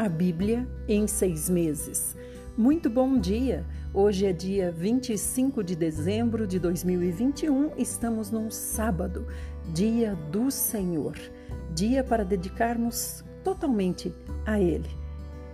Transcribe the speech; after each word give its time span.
A 0.00 0.08
Bíblia 0.08 0.66
em 0.88 1.06
seis 1.06 1.50
meses. 1.50 2.16
Muito 2.56 2.88
bom 2.88 3.18
dia! 3.18 3.66
Hoje 3.92 4.24
é 4.24 4.32
dia 4.32 4.72
25 4.72 5.62
de 5.62 5.76
dezembro 5.76 6.46
de 6.46 6.58
2021, 6.58 7.72
estamos 7.76 8.30
num 8.30 8.50
sábado, 8.50 9.26
dia 9.74 10.14
do 10.32 10.50
Senhor, 10.50 11.18
dia 11.74 12.02
para 12.02 12.24
dedicarmos 12.24 13.22
totalmente 13.44 14.10
a 14.46 14.58
Ele. 14.58 14.88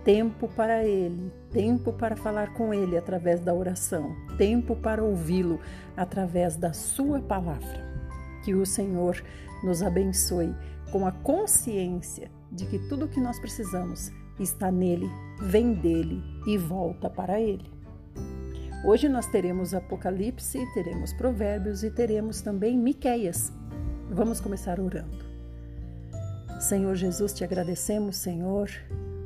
Tempo 0.05 0.47
para 0.47 0.81
Ele, 0.81 1.29
tempo 1.51 1.91
para 1.91 2.15
falar 2.15 2.53
com 2.53 2.73
Ele 2.73 2.97
através 2.97 3.41
da 3.41 3.53
oração, 3.53 4.15
tempo 4.37 4.77
para 4.77 5.03
ouvi-lo 5.03 5.59
através 5.97 6.55
da 6.55 6.71
Sua 6.71 7.19
palavra. 7.19 7.85
Que 8.45 8.55
o 8.55 8.65
Senhor 8.65 9.21
nos 9.61 9.83
abençoe 9.83 10.55
com 10.89 11.05
a 11.05 11.11
consciência 11.11 12.31
de 12.49 12.65
que 12.65 12.79
tudo 12.87 13.03
o 13.03 13.09
que 13.09 13.19
nós 13.19 13.37
precisamos 13.39 14.09
está 14.39 14.71
nele, 14.71 15.09
vem 15.41 15.73
dele 15.73 16.21
e 16.45 16.57
volta 16.57 17.09
para 17.09 17.39
ele. 17.39 17.69
Hoje 18.85 19.09
nós 19.09 19.25
teremos 19.27 19.73
Apocalipse, 19.73 20.59
teremos 20.73 21.11
Provérbios 21.13 21.83
e 21.83 21.89
teremos 21.89 22.41
também 22.41 22.77
Miqueias. 22.77 23.51
Vamos 24.09 24.39
começar 24.39 24.79
orando. 24.79 25.25
Senhor 26.59 26.95
Jesus, 26.95 27.33
te 27.33 27.43
agradecemos, 27.43 28.17
Senhor, 28.17 28.69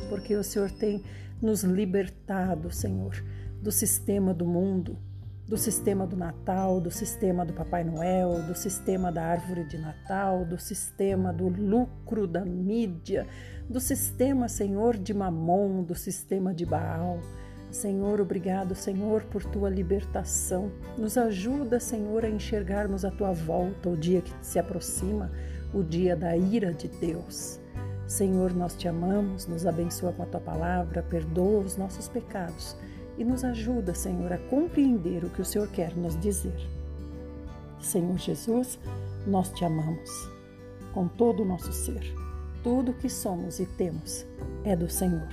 porque 0.10 0.36
o 0.36 0.44
Senhor 0.44 0.72
tem 0.72 1.04
nos 1.42 1.64
libertado, 1.64 2.72
Senhor, 2.72 3.24
do 3.62 3.72
sistema 3.72 4.34
do 4.34 4.46
mundo, 4.46 4.98
do 5.52 5.58
sistema 5.58 6.08
do 6.08 6.16
Natal, 6.16 6.80
do 6.80 6.90
sistema 6.90 7.44
do 7.44 7.52
Papai 7.52 7.84
Noel, 7.84 8.42
do 8.44 8.56
sistema 8.56 9.12
da 9.12 9.26
árvore 9.26 9.66
de 9.66 9.78
Natal, 9.78 10.46
do 10.46 10.58
sistema 10.58 11.34
do 11.34 11.50
lucro 11.50 12.26
da 12.26 12.46
mídia, 12.46 13.28
do 13.70 13.78
sistema, 13.78 14.48
Senhor, 14.48 14.96
de 14.96 15.14
Mamon, 15.14 15.84
do 15.84 15.94
sistema 15.94 16.54
de 16.54 16.66
Baal. 16.66 17.20
Senhor, 17.70 18.22
obrigado, 18.22 18.74
Senhor, 18.74 19.24
por 19.24 19.44
tua 19.44 19.70
libertação. 19.70 20.72
Nos 20.98 21.18
ajuda, 21.18 21.82
Senhor, 21.82 22.24
a 22.24 22.30
enxergarmos 22.30 23.04
a 23.04 23.12
tua 23.12 23.34
volta, 23.34 23.90
o 23.90 23.98
dia 23.98 24.22
que 24.22 24.32
se 24.42 24.58
aproxima, 24.58 25.30
o 25.74 25.84
dia 25.84 26.16
da 26.16 26.34
ira 26.38 26.74
de 26.74 26.88
Deus. 26.88 27.60
Senhor, 28.08 28.54
nós 28.54 28.74
te 28.74 28.88
amamos, 28.88 29.48
nos 29.48 29.68
abençoa 29.68 30.14
com 30.14 30.24
a 30.24 30.28
tua 30.28 30.40
palavra, 30.40 31.04
perdoa 31.04 31.60
os 31.60 31.76
nossos 31.76 32.08
pecados 32.08 32.78
e 33.18 33.24
nos 33.24 33.44
ajuda, 33.44 33.94
Senhor, 33.94 34.32
a 34.32 34.38
compreender 34.38 35.24
o 35.24 35.30
que 35.30 35.42
o 35.42 35.46
Senhor 35.46 35.68
quer 35.68 35.96
nos 35.96 36.20
dizer. 36.20 36.56
Senhor 37.80 38.18
Jesus, 38.18 38.80
nós 39.26 39.50
te 39.50 39.66
amamos 39.66 40.10
com 40.94 41.08
todo 41.08 41.44
o 41.44 41.46
nosso 41.46 41.72
ser. 41.72 42.14
Tudo 42.64 42.92
o 42.92 42.94
que 42.94 43.10
somos 43.10 43.60
e 43.60 43.66
temos 43.66 44.26
é 44.64 44.76
do 44.76 44.90
Senhor. 44.90 45.30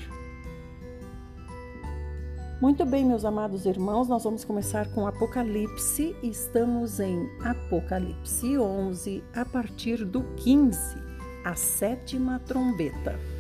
Muito 2.61 2.85
bem, 2.85 3.05
meus 3.05 3.25
amados 3.25 3.67
irmãos, 3.67 4.09
nós 4.09 4.25
vamos 4.25 4.45
começar 4.45 4.89
com 4.93 5.07
Apocalipse. 5.07 6.17
Estamos 6.23 6.99
em 6.99 7.29
Apocalipse 7.45 8.59
11, 8.59 9.23
a 9.33 9.45
partir 9.45 10.05
do 10.05 10.25
15, 10.37 10.97
a 11.45 11.55
sétima 11.55 12.41
trombeta. 12.41 13.38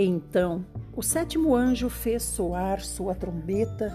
Então 0.00 0.64
o 0.94 1.02
sétimo 1.02 1.56
anjo 1.56 1.88
fez 1.88 2.22
soar 2.22 2.80
sua 2.80 3.16
trombeta 3.16 3.92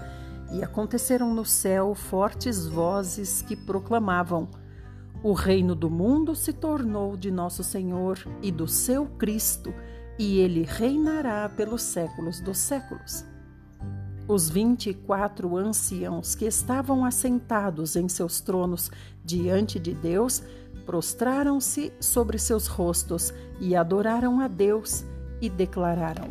e 0.52 0.62
aconteceram 0.62 1.34
no 1.34 1.46
céu 1.46 1.96
fortes 1.96 2.68
vozes 2.68 3.42
que 3.42 3.56
proclamavam: 3.56 4.50
O 5.24 5.32
reino 5.32 5.74
do 5.74 5.90
mundo 5.90 6.36
se 6.36 6.52
tornou 6.52 7.16
de 7.16 7.32
nosso 7.32 7.64
Senhor 7.64 8.20
e 8.42 8.52
do 8.52 8.68
seu 8.68 9.06
Cristo, 9.06 9.74
e 10.20 10.40
ele 10.40 10.64
reinará 10.64 11.48
pelos 11.48 11.82
séculos 11.82 12.42
dos 12.42 12.58
séculos. 12.58 13.26
Os 14.28 14.50
vinte 14.50 14.90
e 14.90 14.94
quatro 14.94 15.56
anciãos 15.56 16.36
que 16.36 16.46
estavam 16.46 17.06
assentados 17.06 17.96
em 17.96 18.10
seus 18.10 18.42
tronos 18.42 18.92
diante 19.24 19.80
de 19.80 19.94
Deus 19.94 20.44
prostraram-se 20.86 21.94
sobre 22.00 22.38
seus 22.38 22.68
rostos 22.68 23.34
e 23.60 23.74
adoraram 23.74 24.40
a 24.40 24.48
Deus 24.48 25.06
e 25.44 25.50
declararam: 25.50 26.30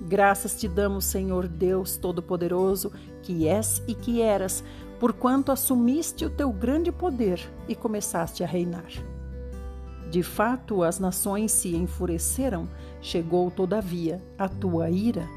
Graças 0.00 0.54
te 0.54 0.68
damos, 0.68 1.04
Senhor 1.04 1.48
Deus 1.48 1.96
Todo-Poderoso, 1.96 2.92
que 3.20 3.48
és 3.48 3.82
e 3.88 3.94
que 3.94 4.22
eras, 4.22 4.62
porquanto 5.00 5.50
assumiste 5.50 6.24
o 6.24 6.30
teu 6.30 6.52
grande 6.52 6.92
poder 6.92 7.40
e 7.68 7.74
começaste 7.74 8.44
a 8.44 8.46
reinar. 8.46 8.86
De 10.08 10.22
fato, 10.22 10.84
as 10.84 11.00
nações 11.00 11.50
se 11.50 11.74
enfureceram, 11.74 12.68
chegou, 13.02 13.50
todavia, 13.50 14.22
a 14.38 14.48
tua 14.48 14.88
ira. 14.88 15.28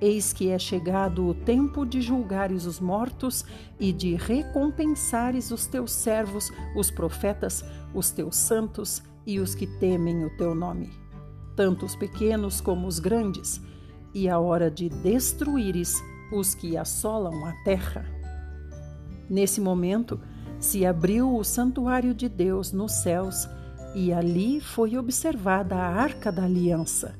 Eis 0.00 0.32
que 0.32 0.50
é 0.50 0.58
chegado 0.58 1.26
o 1.26 1.34
tempo 1.34 1.84
de 1.84 2.00
julgares 2.00 2.66
os 2.66 2.78
mortos 2.78 3.44
e 3.78 3.92
de 3.92 4.14
recompensares 4.14 5.50
os 5.50 5.66
teus 5.66 5.90
servos, 5.90 6.52
os 6.76 6.90
profetas, 6.90 7.64
os 7.92 8.10
teus 8.10 8.36
santos 8.36 9.02
e 9.26 9.40
os 9.40 9.54
que 9.54 9.66
temem 9.66 10.24
o 10.24 10.30
teu 10.36 10.54
nome 10.54 11.03
tanto 11.56 11.86
os 11.86 11.94
pequenos 11.96 12.60
como 12.60 12.86
os 12.86 12.98
grandes, 12.98 13.60
e 14.12 14.28
a 14.28 14.38
hora 14.38 14.70
de 14.70 14.88
destruíres 14.88 16.02
os 16.32 16.54
que 16.54 16.76
assolam 16.76 17.44
a 17.46 17.52
terra. 17.64 18.04
Nesse 19.28 19.60
momento, 19.60 20.20
se 20.58 20.86
abriu 20.86 21.36
o 21.36 21.44
santuário 21.44 22.14
de 22.14 22.28
Deus 22.28 22.72
nos 22.72 22.92
céus, 22.92 23.48
e 23.94 24.12
ali 24.12 24.60
foi 24.60 24.96
observada 24.96 25.76
a 25.76 25.86
arca 25.86 26.32
da 26.32 26.44
aliança. 26.44 27.14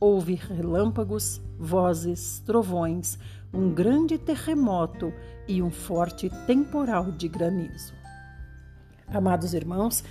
Houve 0.00 0.34
relâmpagos, 0.34 1.40
vozes, 1.58 2.40
trovões, 2.40 3.18
um 3.52 3.72
grande 3.72 4.16
terremoto 4.18 5.12
e 5.46 5.62
um 5.62 5.70
forte 5.70 6.30
temporal 6.46 7.12
de 7.12 7.28
granizo. 7.28 7.92
Amados 9.06 9.52
irmãos, 9.52 10.02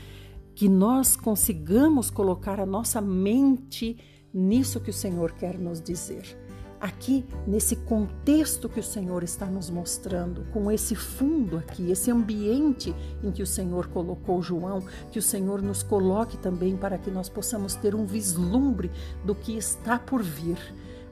que 0.56 0.68
nós 0.68 1.16
consigamos 1.16 2.10
colocar 2.10 2.60
a 2.60 2.66
nossa 2.66 3.02
mente 3.02 3.98
nisso 4.34 4.80
que 4.80 4.90
o 4.90 4.94
Senhor 4.94 5.32
quer 5.34 5.58
nos 5.58 5.82
dizer. 5.82 6.38
Aqui, 6.80 7.24
nesse 7.46 7.76
contexto 7.76 8.68
que 8.68 8.80
o 8.80 8.84
Senhor 8.84 9.22
está 9.22 9.46
nos 9.46 9.70
mostrando, 9.70 10.46
com 10.52 10.72
esse 10.72 10.96
fundo 10.96 11.58
aqui, 11.58 11.92
esse 11.92 12.10
ambiente 12.10 12.96
em 13.22 13.32
que 13.32 13.44
o 13.44 13.48
Senhor 13.48 13.88
colocou 13.90 14.42
João, 14.42 14.84
que 15.12 15.20
o 15.20 15.22
Senhor 15.22 15.62
nos 15.62 15.84
coloque 15.84 16.40
também 16.40 16.76
para 16.76 16.98
que 16.98 17.12
nós 17.12 17.30
possamos 17.30 17.76
ter 17.76 17.94
um 17.94 18.08
vislumbre 18.08 18.90
do 19.24 19.36
que 19.36 19.56
está 19.56 20.00
por 20.00 20.24
vir. 20.24 20.58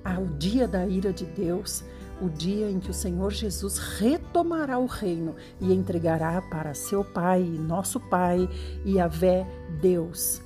Ao 0.04 0.26
dia 0.26 0.68
da 0.68 0.88
ira 0.88 1.14
de 1.14 1.26
Deus, 1.26 1.84
o 2.22 2.30
dia 2.30 2.69
em 2.69 2.80
que 2.80 2.90
o 2.90 2.94
Senhor 2.94 3.31
Jesus 3.31 3.78
retomará 3.78 4.78
o 4.78 4.85
reino 4.85 5.35
e 5.59 5.74
entregará 5.74 6.41
para 6.41 6.74
seu 6.74 7.03
Pai, 7.03 7.41
nosso 7.41 8.00
Pai, 8.00 8.50
e 8.85 9.00
a 9.00 9.07
vé 9.07 9.46
Deus. 9.81 10.41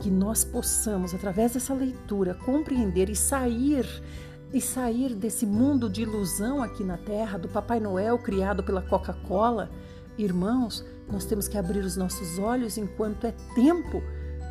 Que 0.00 0.10
nós 0.10 0.44
possamos, 0.44 1.14
através 1.14 1.54
dessa 1.54 1.74
leitura, 1.74 2.34
compreender 2.34 3.08
e 3.08 3.16
sair 3.16 3.86
e 4.52 4.60
sair 4.60 5.14
desse 5.14 5.46
mundo 5.46 5.88
de 5.88 6.02
ilusão 6.02 6.62
aqui 6.62 6.84
na 6.84 6.98
Terra, 6.98 7.38
do 7.38 7.48
Papai 7.48 7.80
Noel 7.80 8.18
criado 8.18 8.62
pela 8.62 8.82
Coca-Cola. 8.82 9.70
Irmãos, 10.18 10.84
nós 11.10 11.24
temos 11.24 11.48
que 11.48 11.56
abrir 11.56 11.84
os 11.84 11.96
nossos 11.96 12.38
olhos 12.38 12.76
enquanto 12.76 13.26
é 13.26 13.32
tempo 13.54 14.02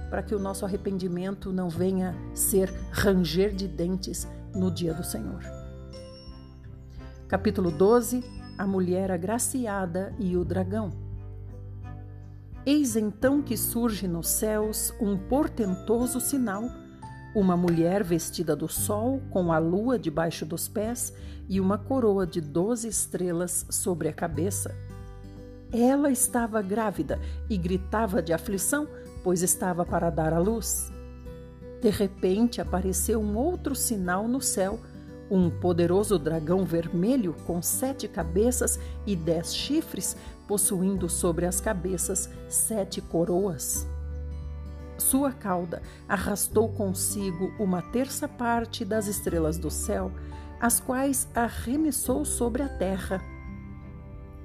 para 0.10 0.24
que 0.24 0.36
o 0.36 0.40
nosso 0.40 0.66
arrependimento 0.66 1.54
não 1.54 1.70
venha 1.70 2.16
ser 2.34 2.74
ranger 2.92 3.54
de 3.54 3.68
dentes 3.68 4.28
no 4.54 4.70
dia 4.70 4.94
do 4.94 5.04
Senhor. 5.04 5.61
Capítulo 7.32 7.72
12 7.72 8.26
A 8.58 8.68
mulher 8.68 9.10
agraciada 9.10 10.14
e 10.20 10.36
o 10.36 10.44
dragão. 10.44 10.90
Eis 12.66 12.98
então 12.98 13.42
que 13.42 13.56
surge 13.56 14.06
nos 14.06 14.28
céus 14.28 14.94
um 15.00 15.18
portentoso 15.18 16.20
sinal, 16.20 16.66
uma 17.34 17.56
mulher 17.56 18.04
vestida 18.04 18.54
do 18.54 18.68
sol, 18.68 19.22
com 19.30 19.54
a 19.54 19.60
lua 19.60 19.98
debaixo 19.98 20.46
dos 20.46 20.68
pés 20.68 21.14
e 21.48 21.62
uma 21.62 21.78
coroa 21.78 22.28
de 22.28 22.42
doze 22.42 22.90
estrelas 22.90 23.66
sobre 23.70 24.10
a 24.10 24.14
cabeça. 24.14 24.76
Ela 25.72 26.12
estava 26.12 26.62
grávida 26.62 27.18
e 27.50 27.58
gritava 27.58 28.22
de 28.22 28.34
aflição, 28.34 28.90
pois 29.24 29.42
estava 29.42 29.86
para 29.86 30.10
dar 30.10 30.34
à 30.34 30.38
luz. 30.38 30.92
De 31.82 31.90
repente 31.90 32.60
apareceu 32.60 33.22
um 33.22 33.38
outro 33.38 33.74
sinal 33.74 34.28
no 34.28 34.42
céu 34.42 34.82
um 35.32 35.50
poderoso 35.50 36.20
dragão 36.20 36.66
vermelho 36.66 37.34
com 37.48 37.62
sete 37.62 38.06
cabeças 38.06 38.78
e 39.08 39.16
dez 39.16 39.56
chifres, 39.56 40.18
possuindo 40.46 41.08
sobre 41.08 41.46
as 41.46 41.62
cabeças 41.62 42.30
sete 42.50 43.00
coroas. 43.00 43.88
Sua 44.98 45.32
cauda 45.32 45.82
arrastou 46.08 46.68
consigo 46.68 47.52
uma 47.58 47.82
terça 47.82 48.28
parte 48.28 48.84
das 48.84 49.08
estrelas 49.08 49.58
do 49.58 49.72
céu, 49.72 50.12
as 50.60 50.82
quais 50.82 51.28
arremessou 51.34 52.26
sobre 52.26 52.62
a 52.62 52.68
terra. 52.68 53.22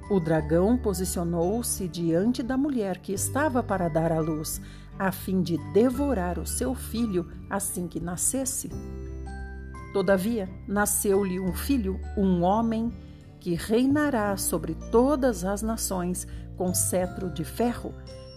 O 0.09 0.21
dragão 0.21 0.79
posicionou-se 0.79 1.89
diante 1.89 2.45
da 2.45 2.57
mulher 2.57 2.99
que 2.99 3.13
estava 3.13 3.61
para 3.61 3.89
dar 3.89 4.13
à 4.13 4.21
luz, 4.21 4.61
a 4.97 5.11
fim 5.11 5.43
de 5.43 5.59
devorar 5.73 6.39
o 6.39 6.47
seu 6.47 6.77
filho 6.77 7.29
assim 7.51 7.89
que 7.89 7.99
nascesse. 7.99 8.71
Todavia, 9.97 10.47
nasceu-lhe 10.69 11.41
um 11.41 11.55
filho, 11.55 11.99
um 12.19 12.43
homem, 12.43 12.93
que 13.41 13.55
reinará 13.55 14.37
sobre 14.37 14.75
todas 14.93 15.43
as 15.43 15.63
nações 15.63 16.27
com 16.55 16.75
cetro 16.75 17.31
de 17.31 17.45
ferro, 17.45 17.95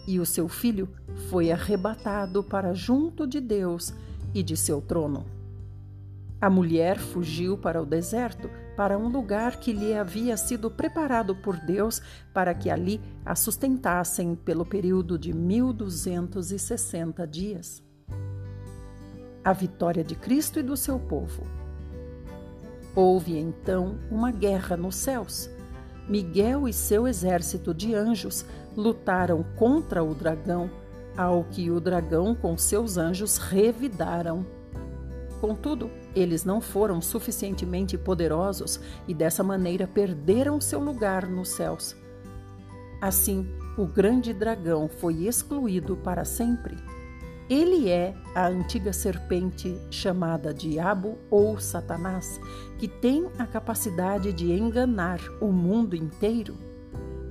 e 0.07 0.21
o 0.21 0.25
seu 0.25 0.47
filho 0.47 0.87
foi 1.29 1.51
arrebatado 1.51 2.41
para 2.41 2.73
junto 2.73 3.27
de 3.27 3.41
Deus 3.41 3.93
e 4.33 4.41
de 4.41 4.55
seu 4.55 4.79
trono. 4.79 5.25
A 6.39 6.49
mulher 6.49 6.97
fugiu 6.97 7.57
para 7.57 7.81
o 7.81 7.85
deserto, 7.85 8.49
para 8.77 8.97
um 8.97 9.09
lugar 9.09 9.59
que 9.59 9.73
lhe 9.73 9.93
havia 9.93 10.37
sido 10.37 10.71
preparado 10.71 11.35
por 11.35 11.57
Deus 11.57 12.01
para 12.33 12.53
que 12.53 12.69
ali 12.69 13.01
a 13.25 13.35
sustentassem 13.35 14.33
pelo 14.33 14.65
período 14.65 15.19
de 15.19 15.33
1260 15.33 17.27
dias. 17.27 17.88
A 19.43 19.53
vitória 19.53 20.03
de 20.03 20.15
Cristo 20.15 20.59
e 20.59 20.63
do 20.63 20.75
seu 20.75 20.99
povo. 20.99 21.43
Houve 22.93 23.37
então 23.37 23.97
uma 24.11 24.31
guerra 24.31 24.75
nos 24.75 24.95
céus. 24.95 25.49
Miguel 26.07 26.67
e 26.67 26.73
seu 26.73 27.07
exército 27.07 27.73
de 27.73 27.95
anjos 27.95 28.45
lutaram 28.75 29.45
contra 29.55 30.03
o 30.03 30.13
dragão, 30.13 30.69
ao 31.15 31.43
que 31.45 31.71
o 31.71 31.79
dragão 31.79 32.35
com 32.35 32.57
seus 32.57 32.97
anjos 32.97 33.37
revidaram. 33.37 34.45
Contudo, 35.39 35.89
eles 36.13 36.43
não 36.43 36.59
foram 36.59 37.01
suficientemente 37.01 37.97
poderosos 37.97 38.79
e 39.07 39.13
dessa 39.13 39.43
maneira 39.43 39.87
perderam 39.87 40.59
seu 40.59 40.79
lugar 40.79 41.27
nos 41.27 41.49
céus. 41.49 41.95
Assim, 43.01 43.47
o 43.77 43.85
grande 43.85 44.33
dragão 44.33 44.89
foi 44.89 45.25
excluído 45.25 45.95
para 45.95 46.25
sempre. 46.25 46.75
Ele 47.49 47.89
é 47.89 48.13
a 48.35 48.47
antiga 48.47 48.93
serpente 48.93 49.75
chamada 49.89 50.53
Diabo 50.53 51.17
ou 51.31 51.59
Satanás, 51.59 52.39
que 52.77 52.87
tem 52.87 53.27
a 53.39 53.47
capacidade 53.47 54.31
de 54.31 54.51
enganar 54.53 55.19
o 55.41 55.47
mundo 55.51 55.95
inteiro. 55.95 56.55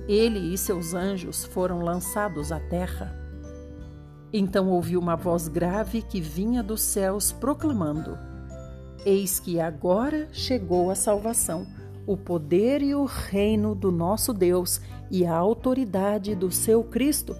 Ele 0.09 0.53
e 0.53 0.57
seus 0.57 0.93
anjos 0.93 1.45
foram 1.45 1.79
lançados 1.79 2.51
à 2.51 2.59
terra. 2.59 3.15
Então 4.33 4.67
ouvi 4.67 4.97
uma 4.97 5.15
voz 5.15 5.47
grave 5.47 6.01
que 6.01 6.19
vinha 6.19 6.61
dos 6.61 6.81
céus 6.81 7.31
proclamando: 7.31 8.17
Eis 9.05 9.39
que 9.39 9.57
agora 9.57 10.27
chegou 10.33 10.91
a 10.91 10.95
salvação, 10.95 11.65
o 12.05 12.17
poder 12.17 12.81
e 12.81 12.93
o 12.93 13.05
reino 13.05 13.73
do 13.73 13.89
nosso 13.89 14.33
Deus 14.33 14.81
e 15.09 15.25
a 15.25 15.33
autoridade 15.33 16.35
do 16.35 16.51
seu 16.51 16.83
Cristo, 16.83 17.35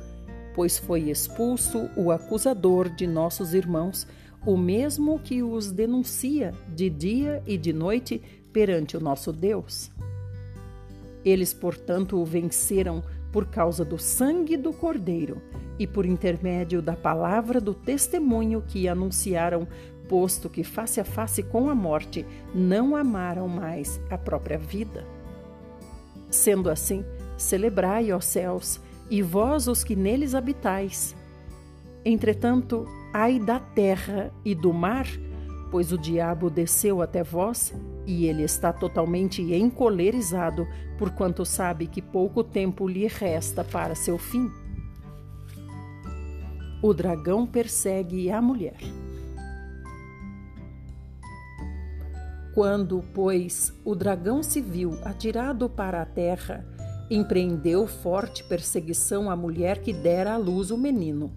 pois 0.54 0.78
foi 0.78 1.10
expulso 1.10 1.90
o 1.96 2.12
acusador 2.12 2.90
de 2.90 3.06
nossos 3.07 3.54
irmãos, 3.54 4.07
o 4.46 4.57
mesmo 4.57 5.19
que 5.19 5.44
os 5.44 5.72
denuncia 5.72 6.54
de 6.74 6.90
dia 6.90 7.44
e 7.46 7.57
de 7.57 7.74
noite 7.74 8.22
perante 8.51 8.98
o 8.98 9.00
nosso 9.00 9.31
Deus. 9.31 9.92
Eles, 11.24 11.54
portanto, 11.54 12.18
o 12.18 12.25
venceram 12.25 13.04
por 13.31 13.46
causa 13.48 13.86
do 13.86 13.98
sangue 13.98 14.57
do 14.57 14.74
Cordeiro 14.74 15.42
e 15.78 15.86
por 15.86 16.06
intermédio 16.06 16.81
da 16.81 16.96
palavra 16.96 17.62
do 17.62 17.74
testemunho 17.74 18.63
que 18.68 18.88
anunciaram, 18.88 19.68
posto 20.07 20.50
que 20.50 20.63
face 20.63 21.00
a 21.00 21.06
face 21.06 21.44
com 21.44 21.69
a 21.69 21.75
morte 21.75 22.25
não 22.54 22.96
amaram 22.96 23.48
mais 23.48 24.01
a 24.10 24.18
própria 24.18 24.57
vida. 24.57 25.06
Sendo 26.30 26.69
assim, 26.69 27.06
celebrai, 27.38 28.12
ó 28.12 28.19
céus, 28.19 28.80
e 29.09 29.21
vós 29.21 29.67
os 29.67 29.83
que 29.83 29.95
neles 29.95 30.35
habitais. 30.35 31.15
Entretanto, 32.06 32.85
ai 33.13 33.39
da 33.39 33.59
terra 33.59 34.31
e 34.45 34.53
do 34.53 34.73
mar, 34.73 35.07
pois 35.71 35.91
o 35.91 35.97
diabo 35.97 36.50
desceu 36.50 37.01
até 37.01 37.23
vós 37.23 37.73
e 38.06 38.25
ele 38.25 38.44
está 38.44 38.73
totalmente 38.73 39.41
encolerizado, 39.53 40.67
porquanto 40.97 41.45
sabe 41.45 41.88
que 41.88 42.01
pouco 42.01 42.44
tempo 42.44 42.88
lhe 42.88 43.07
resta 43.07 43.63
para 43.63 43.95
seu 43.95 44.17
fim. 44.17 44.50
O 46.81 46.94
dragão 46.94 47.45
persegue 47.45 48.31
a 48.31 48.41
mulher. 48.41 48.79
Quando, 52.53 53.03
pois, 53.13 53.73
o 53.85 53.94
dragão 53.94 54.41
se 54.41 54.59
viu 54.59 54.97
atirado 55.03 55.69
para 55.69 56.01
a 56.01 56.05
terra, 56.05 56.65
empreendeu 57.09 57.88
forte 57.88 58.44
perseguição 58.44 59.31
à 59.31 59.35
mulher 59.35 59.81
que 59.81 59.91
dera 59.91 60.33
à 60.33 60.38
luz 60.38 60.69
o 60.69 60.77
menino. 60.77 61.31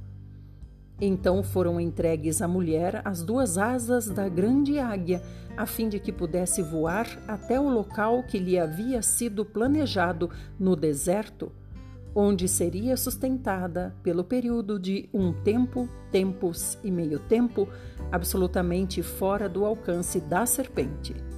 Então 1.00 1.42
foram 1.42 1.80
entregues 1.80 2.42
à 2.42 2.46
mulher 2.46 3.00
as 3.04 3.22
duas 3.22 3.56
asas 3.58 4.08
da 4.08 4.28
grande 4.28 4.78
águia, 4.78 5.22
a 5.56 5.66
fim 5.66 5.88
de 5.88 5.98
que 5.98 6.12
pudesse 6.12 6.62
voar 6.62 7.06
até 7.26 7.58
o 7.58 7.68
local 7.68 8.22
que 8.22 8.38
lhe 8.38 8.58
havia 8.58 9.02
sido 9.02 9.44
planejado 9.44 10.30
no 10.58 10.76
deserto, 10.76 11.50
onde 12.14 12.46
seria 12.46 12.96
sustentada 12.96 13.94
pelo 14.02 14.22
período 14.22 14.78
de 14.78 15.08
um 15.12 15.32
tempo, 15.32 15.88
tempos 16.10 16.78
e 16.84 16.90
meio 16.90 17.18
tempo, 17.18 17.66
absolutamente 18.10 19.02
fora 19.02 19.48
do 19.48 19.64
alcance 19.64 20.20
da 20.20 20.44
serpente. 20.44 21.31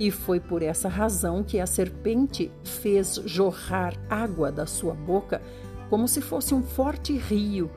E 0.00 0.10
foi 0.10 0.40
por 0.40 0.62
essa 0.62 0.88
razão 0.88 1.44
que 1.44 1.60
a 1.60 1.66
serpente 1.66 2.50
fez 2.64 3.20
jorrar 3.26 3.92
água 4.08 4.50
da 4.50 4.64
sua 4.64 4.94
boca 4.94 5.42
como 5.90 6.08
se 6.08 6.22
fosse 6.22 6.54
um 6.54 6.62
forte 6.62 7.12
rio 7.18 7.70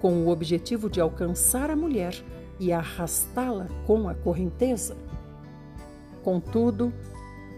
com 0.00 0.24
o 0.24 0.28
objetivo 0.30 0.88
de 0.88 0.98
alcançar 0.98 1.70
a 1.70 1.76
mulher 1.76 2.14
e 2.58 2.72
arrastá-la 2.72 3.66
com 3.86 4.08
a 4.08 4.14
correnteza. 4.14 4.96
Contudo, 6.24 6.90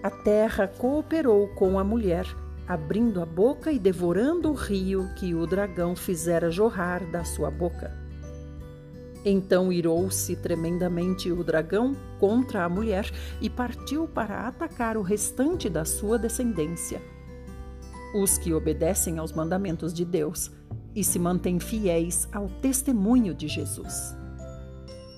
a 0.02 0.10
terra 0.10 0.66
cooperou 0.66 1.46
com 1.48 1.78
a 1.78 1.84
mulher, 1.84 2.26
abrindo 2.66 3.22
a 3.22 3.26
boca 3.26 3.70
e 3.70 3.78
devorando 3.78 4.50
o 4.50 4.54
rio 4.54 5.08
que 5.14 5.36
o 5.36 5.46
dragão 5.46 5.94
fizera 5.94 6.50
jorrar 6.50 7.08
da 7.12 7.22
sua 7.22 7.48
boca. 7.48 7.99
Então 9.24 9.70
irou-se 9.72 10.34
tremendamente 10.36 11.30
o 11.30 11.44
dragão 11.44 11.94
contra 12.18 12.64
a 12.64 12.68
mulher 12.68 13.10
e 13.40 13.50
partiu 13.50 14.08
para 14.08 14.46
atacar 14.46 14.96
o 14.96 15.02
restante 15.02 15.68
da 15.68 15.84
sua 15.84 16.18
descendência. 16.18 17.02
Os 18.14 18.38
que 18.38 18.52
obedecem 18.52 19.18
aos 19.18 19.32
mandamentos 19.32 19.92
de 19.92 20.04
Deus 20.04 20.50
e 20.94 21.04
se 21.04 21.18
mantêm 21.18 21.60
fiéis 21.60 22.28
ao 22.32 22.48
testemunho 22.48 23.34
de 23.34 23.46
Jesus. 23.46 24.16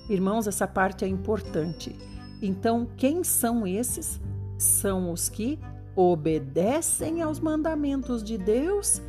Irmãos, 0.09 0.47
essa 0.47 0.67
parte 0.67 1.05
é 1.05 1.07
importante. 1.07 1.95
Então, 2.41 2.87
quem 2.97 3.23
são 3.23 3.65
esses? 3.65 4.19
São 4.57 5.11
os 5.11 5.29
que 5.29 5.57
obedecem 5.95 7.21
aos 7.21 7.39
mandamentos 7.39 8.23
de 8.23 8.37
Deus 8.37 9.01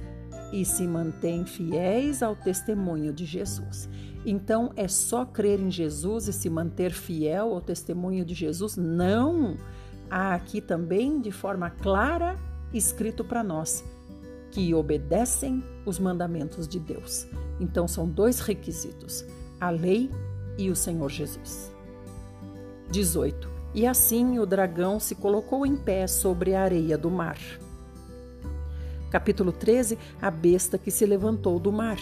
e 0.55 0.65
se 0.65 0.87
mantêm 0.87 1.45
fiéis 1.45 2.23
ao 2.23 2.37
testemunho 2.37 3.13
de 3.13 3.25
Jesus. 3.25 3.89
Então, 4.25 4.71
é 4.77 4.87
só 4.87 5.25
crer 5.25 5.59
em 5.59 5.69
Jesus 5.69 6.29
e 6.29 6.33
se 6.33 6.49
manter 6.49 6.93
fiel 6.93 7.53
ao 7.53 7.61
testemunho 7.61 8.25
de 8.25 8.35
Jesus? 8.35 8.77
Não! 8.77 9.57
Há 10.09 10.33
aqui 10.33 10.61
também, 10.61 11.21
de 11.21 11.33
forma 11.33 11.71
clara, 11.71 12.39
escrito 12.73 13.25
para 13.25 13.43
nós 13.43 13.85
que 14.53 14.73
obedecem 14.73 15.61
os 15.85 15.99
mandamentos 15.99 16.69
de 16.69 16.79
Deus. 16.79 17.27
Então 17.59 17.89
são 17.89 18.09
dois 18.09 18.39
requisitos: 18.39 19.25
a 19.61 19.71
lei 19.71 20.09
e 20.57 20.71
o 20.71 20.77
Senhor 20.77 21.11
Jesus. 21.11 21.73
18. 22.93 23.51
E 23.75 23.85
assim 23.89 24.39
o 24.39 24.47
dragão 24.47 25.01
se 25.01 25.17
colocou 25.17 25.67
em 25.67 25.75
pé 25.75 26.07
sobre 26.07 26.55
a 26.55 26.63
areia 26.63 26.97
do 26.97 27.11
mar. 27.11 27.39
Capítulo 29.15 29.53
13 29.53 29.97
A 30.21 30.29
besta 30.29 30.77
que 30.77 30.91
se 30.91 31.07
levantou 31.07 31.61
do 31.61 31.71
mar. 31.71 31.99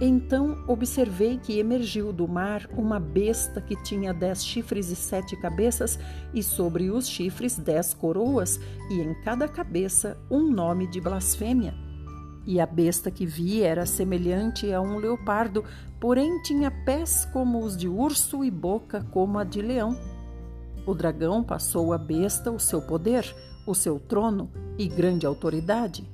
Então 0.00 0.62
observei 0.68 1.36
que 1.36 1.58
emergiu 1.58 2.12
do 2.12 2.28
mar 2.28 2.70
uma 2.76 3.00
besta 3.00 3.60
que 3.60 3.74
tinha 3.82 4.14
dez 4.14 4.44
chifres 4.44 4.88
e 4.88 4.94
sete 4.94 5.36
cabeças, 5.36 5.98
e 6.32 6.44
sobre 6.44 6.92
os 6.92 7.08
chifres 7.08 7.58
dez 7.58 7.92
coroas, 7.92 8.60
e 8.88 9.00
em 9.00 9.12
cada 9.22 9.48
cabeça 9.48 10.16
um 10.30 10.48
nome 10.48 10.86
de 10.86 11.00
blasfêmia. 11.00 11.74
E 12.46 12.60
a 12.60 12.66
besta 12.66 13.10
que 13.10 13.26
vi 13.26 13.64
era 13.64 13.86
semelhante 13.86 14.72
a 14.72 14.80
um 14.80 14.96
leopardo, 14.96 15.64
porém 15.98 16.40
tinha 16.42 16.70
pés 16.70 17.24
como 17.32 17.64
os 17.64 17.76
de 17.76 17.88
urso 17.88 18.44
e 18.44 18.50
boca 18.50 19.04
como 19.10 19.40
a 19.40 19.42
de 19.42 19.60
leão. 19.60 19.98
O 20.86 20.94
dragão 20.94 21.42
passou 21.42 21.92
à 21.92 21.98
besta 21.98 22.52
o 22.52 22.60
seu 22.60 22.80
poder, 22.80 23.24
o 23.66 23.74
seu 23.74 23.98
trono 23.98 24.50
e 24.78 24.88
grande 24.88 25.26
autoridade. 25.26 26.08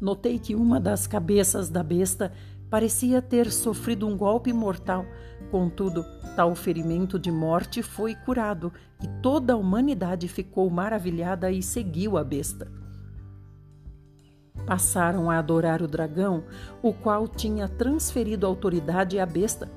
Notei 0.00 0.38
que 0.38 0.54
uma 0.54 0.80
das 0.80 1.06
cabeças 1.06 1.68
da 1.68 1.82
besta 1.82 2.32
parecia 2.70 3.20
ter 3.20 3.50
sofrido 3.50 4.06
um 4.06 4.16
golpe 4.16 4.52
mortal. 4.52 5.04
Contudo, 5.50 6.04
tal 6.36 6.54
ferimento 6.54 7.18
de 7.18 7.30
morte 7.30 7.82
foi 7.82 8.14
curado 8.14 8.72
e 9.02 9.08
toda 9.20 9.54
a 9.54 9.56
humanidade 9.56 10.28
ficou 10.28 10.70
maravilhada 10.70 11.50
e 11.50 11.62
seguiu 11.62 12.16
a 12.16 12.24
besta. 12.24 12.70
Passaram 14.64 15.30
a 15.30 15.38
adorar 15.38 15.82
o 15.82 15.88
dragão, 15.88 16.44
o 16.82 16.92
qual 16.92 17.26
tinha 17.26 17.68
transferido 17.68 18.46
autoridade 18.46 19.18
à 19.18 19.26
besta. 19.26 19.68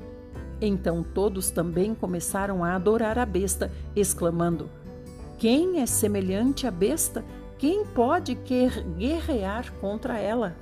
Então 0.61 1.03
todos 1.03 1.49
também 1.49 1.95
começaram 1.95 2.63
a 2.63 2.75
adorar 2.75 3.17
a 3.17 3.25
besta, 3.25 3.71
exclamando: 3.95 4.69
Quem 5.43 5.81
é 5.81 5.85
semelhante 5.85 6.65
à 6.65 6.71
besta? 6.71 7.21
Quem 7.57 7.85
pode 7.85 8.33
guerrear 8.33 9.73
contra 9.73 10.17
ela? 10.17 10.55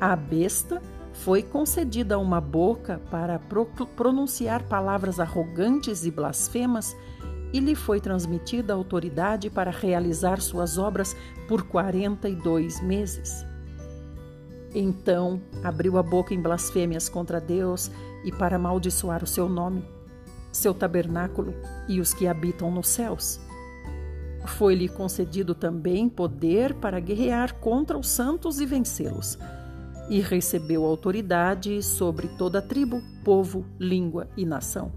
A 0.00 0.16
besta 0.16 0.80
foi 1.12 1.42
concedida 1.42 2.18
uma 2.18 2.40
boca 2.40 2.98
para 3.10 3.38
pronunciar 3.94 4.62
palavras 4.68 5.20
arrogantes 5.20 6.06
e 6.06 6.10
blasfemas 6.10 6.96
e 7.52 7.60
lhe 7.60 7.74
foi 7.74 8.00
transmitida 8.00 8.72
autoridade 8.72 9.50
para 9.50 9.70
realizar 9.70 10.40
suas 10.40 10.78
obras 10.78 11.14
por 11.46 11.64
42 11.64 12.80
meses. 12.80 13.44
Então 14.74 15.42
abriu 15.62 15.98
a 15.98 16.02
boca 16.02 16.32
em 16.32 16.40
blasfêmias 16.40 17.06
contra 17.06 17.38
Deus 17.38 17.90
e 18.24 18.32
para 18.32 18.56
amaldiçoar 18.56 19.22
o 19.22 19.26
seu 19.26 19.46
nome, 19.46 19.84
seu 20.52 20.72
tabernáculo 20.74 21.54
e 21.88 22.00
os 22.00 22.12
que 22.14 22.26
habitam 22.26 22.70
nos 22.70 22.88
céus. 22.88 23.40
Foi-lhe 24.46 24.88
concedido 24.88 25.54
também 25.54 26.08
poder 26.08 26.74
para 26.74 27.00
guerrear 27.00 27.54
contra 27.56 27.98
os 27.98 28.08
santos 28.08 28.60
e 28.60 28.66
vencê-los 28.66 29.38
e 30.08 30.20
recebeu 30.20 30.84
autoridade 30.84 31.82
sobre 31.82 32.28
toda 32.28 32.62
tribo, 32.62 33.02
povo, 33.22 33.64
língua 33.78 34.28
e 34.36 34.44
nação. 34.44 34.90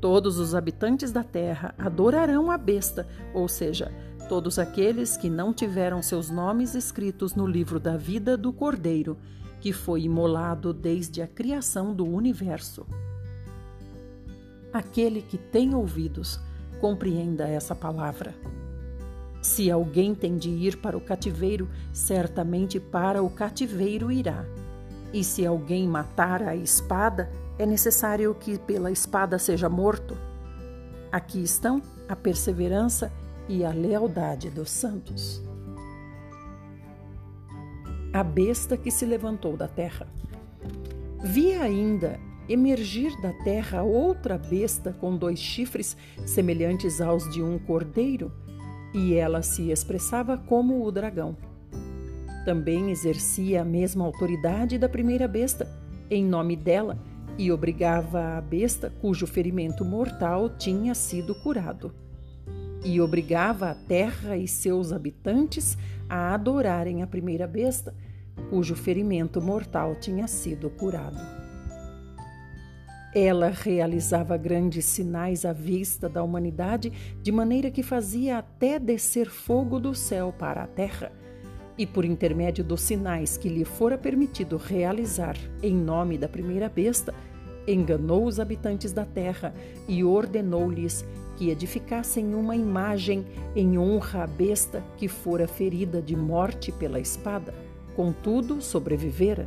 Todos 0.00 0.38
os 0.38 0.54
habitantes 0.54 1.10
da 1.10 1.24
terra 1.24 1.74
adorarão 1.78 2.50
a 2.50 2.58
besta, 2.58 3.08
ou 3.32 3.48
seja, 3.48 3.90
todos 4.28 4.58
aqueles 4.58 5.16
que 5.16 5.28
não 5.28 5.52
tiveram 5.52 6.02
seus 6.02 6.30
nomes 6.30 6.74
escritos 6.74 7.34
no 7.34 7.46
livro 7.46 7.80
da 7.80 7.96
vida 7.96 8.36
do 8.36 8.52
Cordeiro, 8.52 9.16
que 9.60 9.72
foi 9.72 10.02
imolado 10.02 10.72
desde 10.72 11.22
a 11.22 11.26
criação 11.26 11.94
do 11.94 12.06
universo. 12.06 12.86
Aquele 14.74 15.22
que 15.22 15.38
tem 15.38 15.72
ouvidos, 15.72 16.40
compreenda 16.80 17.46
essa 17.46 17.76
palavra. 17.76 18.34
Se 19.40 19.70
alguém 19.70 20.16
tem 20.16 20.36
de 20.36 20.50
ir 20.50 20.78
para 20.78 20.96
o 20.96 21.00
cativeiro, 21.00 21.68
certamente 21.92 22.80
para 22.80 23.22
o 23.22 23.30
cativeiro 23.30 24.10
irá. 24.10 24.44
E 25.12 25.22
se 25.22 25.46
alguém 25.46 25.86
matar 25.86 26.42
a 26.42 26.56
espada, 26.56 27.30
é 27.56 27.64
necessário 27.64 28.34
que 28.34 28.58
pela 28.58 28.90
espada 28.90 29.38
seja 29.38 29.68
morto. 29.68 30.18
Aqui 31.12 31.40
estão 31.40 31.80
a 32.08 32.16
perseverança 32.16 33.12
e 33.48 33.64
a 33.64 33.70
lealdade 33.70 34.50
dos 34.50 34.70
santos. 34.70 35.40
A 38.12 38.24
besta 38.24 38.76
que 38.76 38.90
se 38.90 39.06
levantou 39.06 39.56
da 39.56 39.68
terra. 39.68 40.08
Vi 41.22 41.54
ainda 41.54 42.18
emergir 42.48 43.18
da 43.20 43.32
terra 43.32 43.82
outra 43.82 44.36
besta 44.38 44.92
com 44.92 45.16
dois 45.16 45.38
chifres 45.38 45.96
semelhantes 46.26 47.00
aos 47.00 47.28
de 47.32 47.42
um 47.42 47.58
cordeiro 47.58 48.32
e 48.94 49.14
ela 49.14 49.42
se 49.42 49.70
expressava 49.70 50.38
como 50.38 50.84
o 50.84 50.92
dragão. 50.92 51.36
Também 52.44 52.90
exercia 52.90 53.62
a 53.62 53.64
mesma 53.64 54.04
autoridade 54.04 54.78
da 54.78 54.88
primeira 54.88 55.26
besta, 55.26 55.68
em 56.10 56.24
nome 56.24 56.54
dela, 56.54 56.98
e 57.36 57.50
obrigava 57.50 58.36
a 58.36 58.40
besta 58.40 58.92
cujo 59.00 59.26
ferimento 59.26 59.84
mortal 59.84 60.50
tinha 60.50 60.94
sido 60.94 61.34
curado. 61.34 61.92
E 62.84 63.00
obrigava 63.00 63.70
a 63.70 63.74
terra 63.74 64.36
e 64.36 64.46
seus 64.46 64.92
habitantes 64.92 65.76
a 66.08 66.34
adorarem 66.34 67.02
a 67.02 67.06
primeira 67.06 67.46
besta, 67.46 67.94
cujo 68.50 68.74
ferimento 68.74 69.40
mortal 69.40 69.96
tinha 69.96 70.28
sido 70.28 70.68
curado. 70.70 71.43
Ela 73.14 73.48
realizava 73.48 74.36
grandes 74.36 74.84
sinais 74.86 75.44
à 75.44 75.52
vista 75.52 76.08
da 76.08 76.20
humanidade, 76.20 76.92
de 77.22 77.30
maneira 77.30 77.70
que 77.70 77.82
fazia 77.82 78.38
até 78.38 78.76
descer 78.76 79.30
fogo 79.30 79.78
do 79.78 79.94
céu 79.94 80.34
para 80.36 80.64
a 80.64 80.66
terra. 80.66 81.12
E 81.78 81.86
por 81.86 82.04
intermédio 82.04 82.64
dos 82.64 82.80
sinais 82.80 83.36
que 83.36 83.48
lhe 83.48 83.64
fora 83.64 83.96
permitido 83.96 84.56
realizar 84.56 85.36
em 85.62 85.72
nome 85.72 86.18
da 86.18 86.28
primeira 86.28 86.68
besta, 86.68 87.14
enganou 87.68 88.26
os 88.26 88.40
habitantes 88.40 88.92
da 88.92 89.04
terra 89.04 89.54
e 89.86 90.02
ordenou-lhes 90.02 91.04
que 91.36 91.50
edificassem 91.50 92.34
uma 92.34 92.56
imagem 92.56 93.24
em 93.54 93.78
honra 93.78 94.24
à 94.24 94.26
besta 94.26 94.82
que 94.96 95.06
fora 95.06 95.46
ferida 95.46 96.02
de 96.02 96.16
morte 96.16 96.72
pela 96.72 96.98
espada, 96.98 97.54
contudo 97.94 98.60
sobrevivera. 98.60 99.46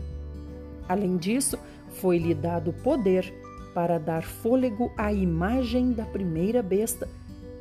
Além 0.88 1.18
disso, 1.18 1.58
foi-lhe 1.90 2.34
dado 2.34 2.72
poder 2.72 3.34
para 3.78 4.00
dar 4.00 4.24
fôlego 4.24 4.92
à 4.98 5.14
imagem 5.14 5.94
da 5.94 6.04
primeira 6.04 6.64
besta, 6.64 7.08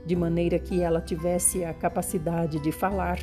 de 0.06 0.16
maneira 0.16 0.58
que 0.58 0.80
ela 0.80 0.98
tivesse 0.98 1.62
a 1.62 1.74
capacidade 1.74 2.58
de 2.58 2.72
falar 2.72 3.18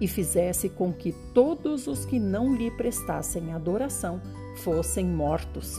e 0.00 0.08
fizesse 0.08 0.70
com 0.70 0.90
que 0.90 1.12
todos 1.34 1.86
os 1.86 2.06
que 2.06 2.18
não 2.18 2.56
lhe 2.56 2.70
prestassem 2.70 3.52
adoração 3.52 4.22
fossem 4.62 5.04
mortos. 5.04 5.76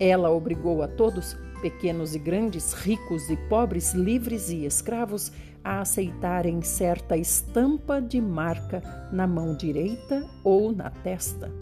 Ela 0.00 0.30
obrigou 0.30 0.82
a 0.82 0.88
todos, 0.88 1.36
pequenos 1.60 2.14
e 2.14 2.18
grandes, 2.18 2.72
ricos 2.72 3.28
e 3.28 3.36
pobres, 3.36 3.92
livres 3.92 4.48
e 4.48 4.64
escravos, 4.64 5.30
a 5.62 5.82
aceitarem 5.82 6.62
certa 6.62 7.18
estampa 7.18 8.00
de 8.00 8.18
marca 8.18 8.82
na 9.12 9.26
mão 9.26 9.54
direita 9.54 10.26
ou 10.42 10.72
na 10.72 10.88
testa 10.88 11.52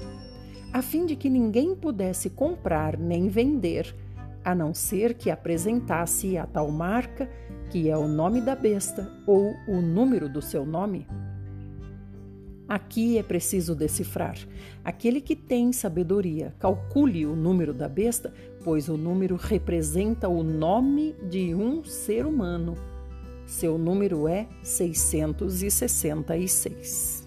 a 0.72 0.80
fim 0.80 1.04
de 1.04 1.14
que 1.14 1.28
ninguém 1.28 1.74
pudesse 1.74 2.30
comprar 2.30 2.98
nem 2.98 3.28
vender, 3.28 3.94
a 4.44 4.54
não 4.54 4.72
ser 4.72 5.14
que 5.14 5.30
apresentasse 5.30 6.38
a 6.38 6.46
tal 6.46 6.70
marca, 6.70 7.28
que 7.70 7.90
é 7.90 7.96
o 7.96 8.08
nome 8.08 8.40
da 8.40 8.56
besta 8.56 9.12
ou 9.26 9.52
o 9.68 9.80
número 9.80 10.28
do 10.28 10.40
seu 10.40 10.64
nome. 10.64 11.04
Aqui 12.68 13.18
é 13.18 13.22
preciso 13.22 13.74
decifrar. 13.74 14.36
Aquele 14.82 15.20
que 15.20 15.36
tem 15.36 15.72
sabedoria, 15.72 16.54
calcule 16.58 17.26
o 17.26 17.36
número 17.36 17.74
da 17.74 17.88
besta, 17.88 18.32
pois 18.64 18.88
o 18.88 18.96
número 18.96 19.36
representa 19.36 20.26
o 20.28 20.42
nome 20.42 21.14
de 21.28 21.54
um 21.54 21.84
ser 21.84 22.24
humano. 22.24 22.78
Seu 23.44 23.76
número 23.76 24.26
é 24.26 24.48
666. 24.62 27.21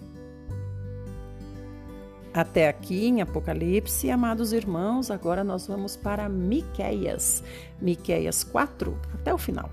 Até 2.36 2.68
aqui 2.68 3.06
em 3.06 3.22
Apocalipse, 3.22 4.10
amados 4.10 4.52
irmãos, 4.52 5.10
agora 5.10 5.42
nós 5.42 5.66
vamos 5.66 5.96
para 5.96 6.28
Miqueias, 6.28 7.42
Miqueias 7.80 8.44
4, 8.44 8.94
até 9.14 9.32
o 9.32 9.38
final. 9.38 9.70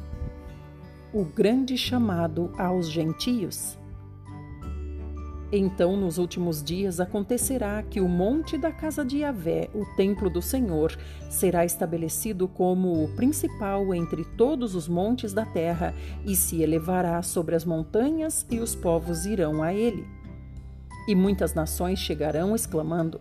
O 1.13 1.25
grande 1.25 1.77
chamado 1.77 2.53
aos 2.57 2.89
gentios. 2.89 3.77
Então, 5.51 5.97
nos 5.97 6.17
últimos 6.17 6.63
dias, 6.63 7.01
acontecerá 7.01 7.83
que 7.83 7.99
o 7.99 8.07
monte 8.07 8.57
da 8.57 8.71
casa 8.71 9.03
de 9.03 9.17
Yahvé, 9.17 9.69
o 9.75 9.85
templo 9.97 10.29
do 10.29 10.41
Senhor, 10.41 10.97
será 11.29 11.65
estabelecido 11.65 12.47
como 12.47 13.03
o 13.03 13.13
principal 13.13 13.93
entre 13.93 14.23
todos 14.23 14.73
os 14.73 14.87
montes 14.87 15.33
da 15.33 15.45
terra 15.45 15.93
e 16.25 16.33
se 16.33 16.61
elevará 16.61 17.21
sobre 17.23 17.55
as 17.55 17.65
montanhas, 17.65 18.47
e 18.49 18.59
os 18.59 18.73
povos 18.73 19.25
irão 19.25 19.61
a 19.61 19.73
ele. 19.73 20.22
E 21.07 21.15
muitas 21.15 21.53
nações 21.53 21.99
chegarão 21.99 22.55
exclamando: 22.55 23.19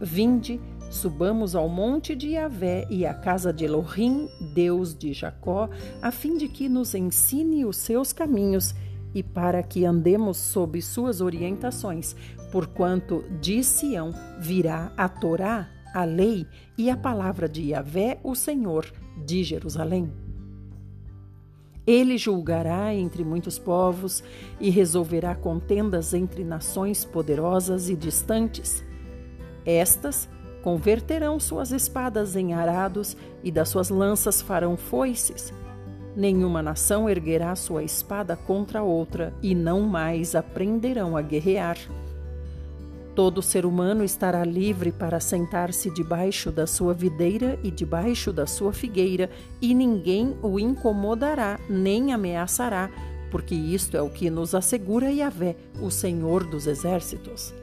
Vinde, 0.00 0.60
subamos 0.90 1.54
ao 1.54 1.68
monte 1.68 2.14
de 2.14 2.30
Yahvé 2.30 2.86
e 2.90 3.06
à 3.06 3.14
casa 3.14 3.52
de 3.52 3.64
Elohim, 3.64 4.28
Deus 4.54 4.94
de 4.94 5.12
Jacó, 5.12 5.68
a 6.02 6.10
fim 6.10 6.36
de 6.36 6.48
que 6.48 6.68
nos 6.68 6.94
ensine 6.94 7.64
os 7.64 7.76
seus 7.76 8.12
caminhos 8.12 8.74
e 9.14 9.22
para 9.22 9.62
que 9.62 9.84
andemos 9.84 10.36
sob 10.36 10.80
suas 10.82 11.20
orientações, 11.20 12.16
porquanto 12.50 13.24
de 13.40 13.62
Sião 13.62 14.12
virá 14.40 14.92
a 14.96 15.08
Torá, 15.08 15.68
a 15.94 16.04
lei 16.04 16.46
e 16.76 16.90
a 16.90 16.96
palavra 16.96 17.48
de 17.48 17.70
Yahvé, 17.70 18.18
o 18.24 18.34
Senhor, 18.34 18.92
de 19.24 19.44
Jerusalém. 19.44 20.23
Ele 21.86 22.16
julgará 22.16 22.94
entre 22.94 23.22
muitos 23.22 23.58
povos 23.58 24.22
e 24.58 24.70
resolverá 24.70 25.34
contendas 25.34 26.14
entre 26.14 26.42
nações 26.42 27.04
poderosas 27.04 27.90
e 27.90 27.94
distantes. 27.94 28.82
Estas 29.66 30.28
converterão 30.62 31.38
suas 31.38 31.72
espadas 31.72 32.36
em 32.36 32.54
arados 32.54 33.16
e 33.42 33.50
das 33.50 33.68
suas 33.68 33.90
lanças 33.90 34.40
farão 34.40 34.78
foices. 34.78 35.52
Nenhuma 36.16 36.62
nação 36.62 37.10
erguerá 37.10 37.54
sua 37.54 37.82
espada 37.82 38.34
contra 38.34 38.82
outra 38.82 39.34
e 39.42 39.54
não 39.54 39.82
mais 39.82 40.34
aprenderão 40.34 41.16
a 41.16 41.22
guerrear. 41.22 41.76
Todo 43.14 43.40
ser 43.40 43.64
humano 43.64 44.02
estará 44.02 44.44
livre 44.44 44.90
para 44.90 45.20
sentar-se 45.20 45.88
debaixo 45.88 46.50
da 46.50 46.66
sua 46.66 46.92
videira 46.92 47.58
e 47.62 47.70
debaixo 47.70 48.32
da 48.32 48.44
sua 48.44 48.72
figueira, 48.72 49.30
e 49.62 49.72
ninguém 49.72 50.36
o 50.42 50.58
incomodará 50.58 51.60
nem 51.70 52.12
ameaçará, 52.12 52.90
porque 53.30 53.54
isto 53.54 53.96
é 53.96 54.02
o 54.02 54.10
que 54.10 54.28
nos 54.28 54.52
assegura 54.52 55.12
Yahvé, 55.12 55.56
o 55.80 55.90
Senhor 55.90 56.44
dos 56.44 56.66
Exércitos. 56.66 57.54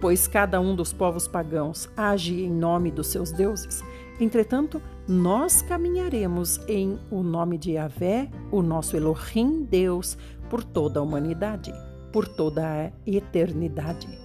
Pois 0.00 0.28
cada 0.28 0.60
um 0.60 0.76
dos 0.76 0.92
povos 0.92 1.26
pagãos 1.26 1.88
age 1.96 2.44
em 2.44 2.50
nome 2.50 2.92
dos 2.92 3.08
seus 3.08 3.32
deuses. 3.32 3.82
Entretanto, 4.20 4.80
nós 5.08 5.60
caminharemos 5.60 6.60
em 6.68 7.00
o 7.10 7.24
nome 7.24 7.58
de 7.58 7.72
Yahvé, 7.72 8.30
o 8.52 8.62
nosso 8.62 8.96
Elohim 8.96 9.64
Deus, 9.64 10.16
por 10.48 10.62
toda 10.62 11.00
a 11.00 11.02
humanidade, 11.02 11.72
por 12.12 12.28
toda 12.28 12.64
a 12.64 12.92
eternidade. 13.04 14.21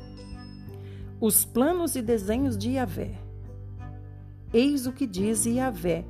Os 1.20 1.44
planos 1.44 1.96
e 1.96 2.02
desenhos 2.04 2.56
de 2.56 2.74
Yahvé. 2.74 3.16
Eis 4.54 4.86
o 4.86 4.92
que 4.92 5.08
diz 5.08 5.48
Yahvé. 5.48 6.06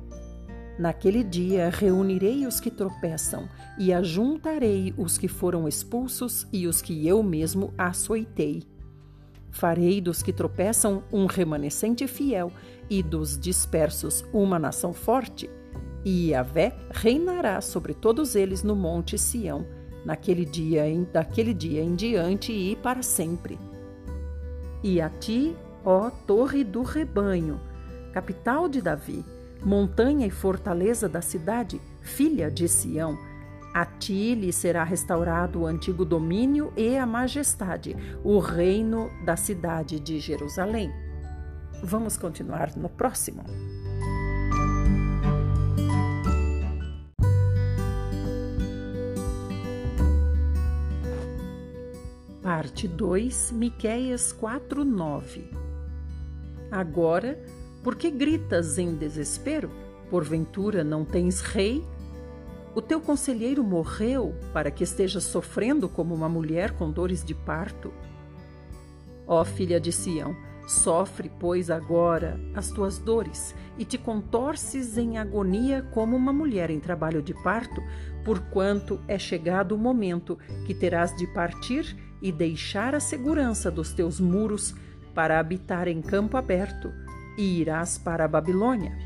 Naquele 0.78 1.24
dia 1.24 1.70
reunirei 1.70 2.46
os 2.46 2.60
que 2.60 2.70
tropeçam 2.70 3.48
e 3.78 3.90
ajuntarei 3.90 4.92
os 4.98 5.16
que 5.16 5.26
foram 5.26 5.66
expulsos 5.66 6.46
e 6.52 6.66
os 6.66 6.82
que 6.82 7.08
eu 7.08 7.22
mesmo 7.22 7.72
açoitei. 7.78 8.64
Farei 9.50 9.98
dos 10.02 10.22
que 10.22 10.30
tropeçam 10.30 11.02
um 11.10 11.24
remanescente 11.24 12.06
fiel 12.06 12.52
e 12.90 13.02
dos 13.02 13.38
dispersos 13.38 14.22
uma 14.30 14.58
nação 14.58 14.92
forte. 14.92 15.48
E 16.04 16.32
Yahvé 16.32 16.76
reinará 16.90 17.62
sobre 17.62 17.94
todos 17.94 18.36
eles 18.36 18.62
no 18.62 18.76
monte 18.76 19.16
Sião, 19.16 19.66
naquele 20.04 20.44
dia, 20.44 20.84
daquele 21.10 21.54
dia 21.54 21.82
em 21.82 21.94
diante 21.94 22.52
e 22.52 22.76
para 22.76 23.02
sempre. 23.02 23.58
E 24.82 25.00
a 25.00 25.08
ti, 25.08 25.56
ó 25.84 26.10
Torre 26.10 26.62
do 26.64 26.82
Rebanho, 26.82 27.60
capital 28.12 28.68
de 28.68 28.80
Davi, 28.80 29.24
montanha 29.64 30.26
e 30.26 30.30
fortaleza 30.30 31.08
da 31.08 31.20
cidade, 31.20 31.80
filha 32.00 32.50
de 32.50 32.68
Sião, 32.68 33.18
a 33.74 33.84
ti 33.84 34.34
lhe 34.34 34.52
será 34.52 34.82
restaurado 34.82 35.60
o 35.60 35.66
antigo 35.66 36.04
domínio 36.04 36.72
e 36.76 36.96
a 36.96 37.06
majestade, 37.06 37.96
o 38.24 38.38
reino 38.38 39.10
da 39.24 39.36
cidade 39.36 40.00
de 40.00 40.18
Jerusalém. 40.18 40.90
Vamos 41.82 42.16
continuar 42.16 42.76
no 42.76 42.88
próximo. 42.88 43.44
Parte 52.48 52.88
2, 52.88 53.52
Miqueias 53.52 54.32
4:9. 54.32 55.50
Agora, 56.70 57.38
por 57.84 57.94
que 57.94 58.10
gritas 58.10 58.78
em 58.78 58.94
desespero? 58.94 59.70
Porventura 60.08 60.82
não 60.82 61.04
tens 61.04 61.42
rei? 61.42 61.84
O 62.74 62.80
teu 62.80 63.02
conselheiro 63.02 63.62
morreu 63.62 64.34
para 64.50 64.70
que 64.70 64.82
estejas 64.82 65.24
sofrendo 65.24 65.90
como 65.90 66.14
uma 66.14 66.26
mulher 66.26 66.72
com 66.72 66.90
dores 66.90 67.22
de 67.22 67.34
parto? 67.34 67.92
Ó 69.26 69.44
filha 69.44 69.78
de 69.78 69.92
Sião, 69.92 70.34
sofre, 70.66 71.30
pois, 71.38 71.68
agora 71.68 72.40
as 72.54 72.70
tuas 72.70 72.98
dores 72.98 73.54
e 73.76 73.84
te 73.84 73.98
contorces 73.98 74.96
em 74.96 75.18
agonia 75.18 75.82
como 75.92 76.16
uma 76.16 76.32
mulher 76.32 76.70
em 76.70 76.80
trabalho 76.80 77.20
de 77.20 77.34
parto, 77.42 77.82
porquanto 78.24 78.98
é 79.06 79.18
chegado 79.18 79.72
o 79.72 79.78
momento 79.78 80.38
que 80.66 80.74
terás 80.74 81.14
de 81.14 81.26
partir 81.26 82.07
e 82.20 82.32
deixar 82.32 82.94
a 82.94 83.00
segurança 83.00 83.70
dos 83.70 83.92
teus 83.92 84.20
muros 84.20 84.74
para 85.14 85.38
habitar 85.38 85.88
em 85.88 86.00
campo 86.00 86.36
aberto, 86.36 86.92
e 87.36 87.60
irás 87.60 87.98
para 87.98 88.24
a 88.24 88.28
Babilônia. 88.28 88.96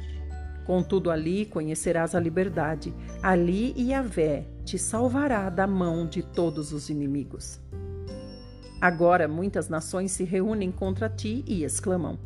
Contudo, 0.64 1.11
ali 1.11 1.45
conhecerás 1.45 2.14
a 2.14 2.21
liberdade, 2.21 2.95
ali 3.23 3.75
Yahvé 3.76 4.47
te 4.64 4.78
salvará 4.78 5.50
da 5.50 5.66
mão 5.66 6.07
de 6.07 6.23
todos 6.23 6.73
os 6.73 6.88
inimigos. 6.88 7.61
Agora 8.81 9.28
muitas 9.28 9.69
nações 9.69 10.12
se 10.12 10.25
reúnem 10.25 10.73
contra 10.73 11.09
ti 11.09 11.45
e 11.47 11.62
exclamam: 11.62 12.19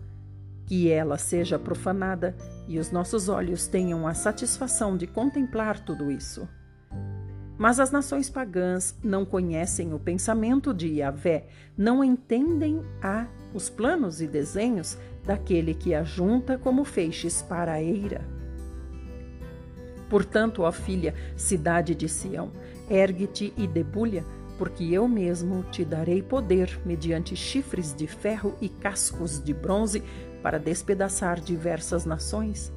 Que 0.66 0.90
ela 0.90 1.18
seja 1.18 1.58
profanada 1.58 2.34
e 2.68 2.78
os 2.78 2.90
nossos 2.90 3.28
olhos 3.28 3.66
tenham 3.66 4.06
a 4.06 4.14
satisfação 4.14 4.96
de 4.96 5.06
contemplar 5.06 5.80
tudo 5.80 6.10
isso. 6.10 6.48
Mas 7.58 7.80
as 7.80 7.90
nações 7.90 8.28
pagãs 8.28 8.94
não 9.02 9.24
conhecem 9.24 9.94
o 9.94 9.98
pensamento 9.98 10.74
de 10.74 10.88
Yahvé, 10.88 11.46
não 11.76 12.04
entendem 12.04 12.82
a 13.02 13.26
os 13.54 13.70
planos 13.70 14.20
e 14.20 14.26
desenhos 14.26 14.98
daquele 15.24 15.74
que 15.74 15.94
ajunta 15.94 16.58
como 16.58 16.84
feixes 16.84 17.40
para 17.40 17.72
a 17.72 17.82
eira. 17.82 18.20
Portanto, 20.10 20.62
ó 20.62 20.70
filha, 20.70 21.14
cidade 21.34 21.94
de 21.94 22.08
Sião, 22.08 22.52
ergue-te 22.88 23.52
e 23.56 23.66
debulha, 23.66 24.24
porque 24.58 24.84
eu 24.84 25.08
mesmo 25.08 25.64
te 25.64 25.84
darei 25.84 26.22
poder 26.22 26.78
mediante 26.84 27.34
chifres 27.34 27.94
de 27.94 28.06
ferro 28.06 28.54
e 28.60 28.68
cascos 28.68 29.42
de 29.42 29.52
bronze 29.52 30.02
para 30.42 30.58
despedaçar 30.58 31.40
diversas 31.40 32.04
nações 32.04 32.72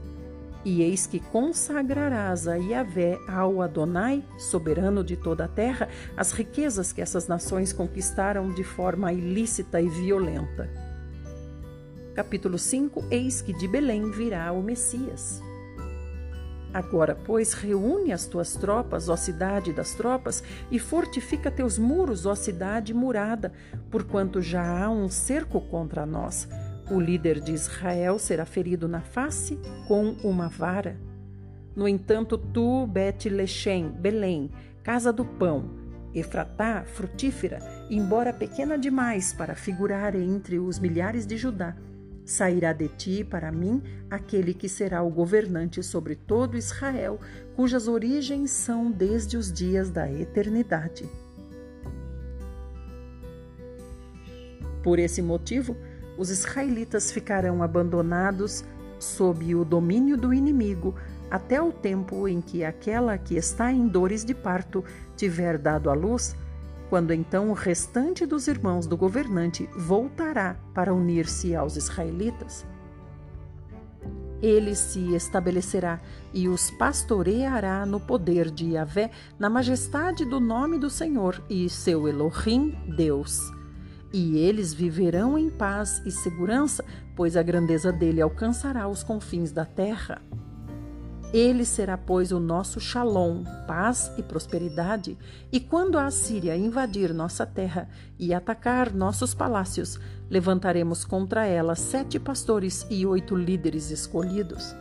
e 0.63 0.81
eis 0.81 1.07
que 1.07 1.19
consagrarás 1.19 2.47
a 2.47 2.55
Yahvé 2.55 3.17
ao 3.27 3.61
Adonai, 3.61 4.23
soberano 4.37 5.03
de 5.03 5.15
toda 5.15 5.45
a 5.45 5.47
terra, 5.47 5.87
as 6.17 6.31
riquezas 6.31 6.91
que 6.91 7.01
essas 7.01 7.27
nações 7.27 7.71
conquistaram 7.71 8.53
de 8.53 8.63
forma 8.63 9.13
ilícita 9.13 9.81
e 9.81 9.87
violenta. 9.87 10.69
Capítulo 12.13 12.57
5 12.57 13.05
Eis 13.09 13.41
que 13.41 13.53
de 13.53 13.67
Belém 13.67 14.11
virá 14.11 14.51
o 14.51 14.61
Messias. 14.61 15.41
Agora, 16.73 17.15
pois, 17.15 17.53
reúne 17.53 18.11
as 18.11 18.27
tuas 18.27 18.53
tropas, 18.53 19.09
ó 19.09 19.15
cidade 19.15 19.73
das 19.73 19.95
tropas, 19.95 20.43
e 20.69 20.77
fortifica 20.77 21.49
teus 21.49 21.79
muros, 21.79 22.27
ó 22.27 22.35
cidade 22.35 22.93
murada, 22.93 23.51
porquanto 23.89 24.39
já 24.39 24.83
há 24.83 24.89
um 24.89 25.09
cerco 25.09 25.59
contra 25.61 26.05
nós 26.05 26.47
o 26.91 26.99
líder 26.99 27.39
de 27.39 27.51
Israel 27.51 28.17
será 28.17 28.45
ferido 28.45 28.87
na 28.87 29.01
face 29.01 29.59
com 29.87 30.15
uma 30.23 30.47
vara. 30.47 30.97
No 31.75 31.87
entanto, 31.87 32.37
tu, 32.37 32.87
Bet-Lechem, 32.87 33.89
Belém, 33.89 34.51
casa 34.83 35.13
do 35.13 35.23
pão, 35.23 35.69
Efratá, 36.13 36.83
frutífera, 36.85 37.59
embora 37.89 38.33
pequena 38.33 38.77
demais 38.77 39.31
para 39.31 39.53
figurar 39.53 40.15
entre 40.15 40.57
os 40.57 40.79
milhares 40.79 41.25
de 41.25 41.37
Judá, 41.37 41.75
sairá 42.25 42.73
de 42.73 42.87
ti 42.87 43.23
para 43.23 43.51
mim 43.51 43.81
aquele 44.09 44.53
que 44.53 44.67
será 44.67 45.03
o 45.03 45.09
governante 45.09 45.83
sobre 45.83 46.15
todo 46.15 46.57
Israel, 46.57 47.19
cujas 47.55 47.87
origens 47.87 48.49
são 48.51 48.91
desde 48.91 49.37
os 49.37 49.53
dias 49.53 49.91
da 49.91 50.11
eternidade. 50.11 51.07
Por 54.81 54.97
esse 54.97 55.21
motivo, 55.21 55.75
os 56.19 56.29
israelitas 56.29 57.13
ficarão 57.13 57.63
abandonados 57.63 58.65
sob 58.99 59.55
o 59.55 59.63
domínio 59.63 60.17
do 60.17 60.33
inimigo 60.33 60.93
até 61.31 61.61
o 61.61 61.71
tempo 61.71 62.27
em 62.27 62.41
que 62.41 62.61
aquela 62.61 63.17
que 63.17 63.37
está 63.37 63.71
em 63.71 63.87
dores 63.87 64.25
de 64.25 64.33
parto 64.33 64.83
tiver 65.15 65.57
dado 65.57 65.89
à 65.89 65.93
luz, 65.93 66.35
quando 66.89 67.13
então 67.13 67.49
o 67.49 67.53
restante 67.53 68.25
dos 68.25 68.49
irmãos 68.49 68.85
do 68.85 68.97
governante 68.97 69.69
voltará 69.77 70.57
para 70.73 70.93
unir-se 70.93 71.55
aos 71.55 71.77
israelitas. 71.77 72.65
Ele 74.41 74.75
se 74.75 75.15
estabelecerá 75.15 76.01
e 76.33 76.49
os 76.49 76.69
pastoreará 76.71 77.85
no 77.85 77.99
poder 77.99 78.51
de 78.51 78.71
Yahvé, 78.71 79.09
na 79.37 79.49
majestade 79.49 80.25
do 80.25 80.39
nome 80.41 80.77
do 80.77 80.89
Senhor 80.89 81.41
e 81.49 81.69
seu 81.69 82.09
Elohim, 82.09 82.75
Deus 82.97 83.57
e 84.11 84.37
eles 84.37 84.73
viverão 84.73 85.37
em 85.37 85.49
paz 85.49 86.01
e 86.05 86.11
segurança, 86.11 86.83
pois 87.15 87.37
a 87.37 87.43
grandeza 87.43 87.91
dele 87.91 88.21
alcançará 88.21 88.87
os 88.87 89.03
confins 89.03 89.51
da 89.51 89.65
terra. 89.65 90.21
Ele 91.31 91.63
será, 91.63 91.95
pois, 91.95 92.31
o 92.31 92.39
nosso 92.39 92.79
shalom, 92.79 93.43
paz 93.67 94.11
e 94.17 94.23
prosperidade. 94.23 95.15
E 95.51 95.59
quando 95.59 95.99
a 95.99 96.05
Assíria 96.05 96.57
invadir 96.57 97.13
nossa 97.13 97.45
terra 97.45 97.87
e 98.17 98.33
atacar 98.33 98.91
nossos 98.91 99.35
palácios, 99.35 99.99
levantaremos 100.27 101.05
contra 101.05 101.45
ela 101.45 101.75
sete 101.75 102.17
pastores 102.19 102.85
e 102.89 103.05
oito 103.05 103.35
líderes 103.35 103.91
escolhidos. 103.91 104.75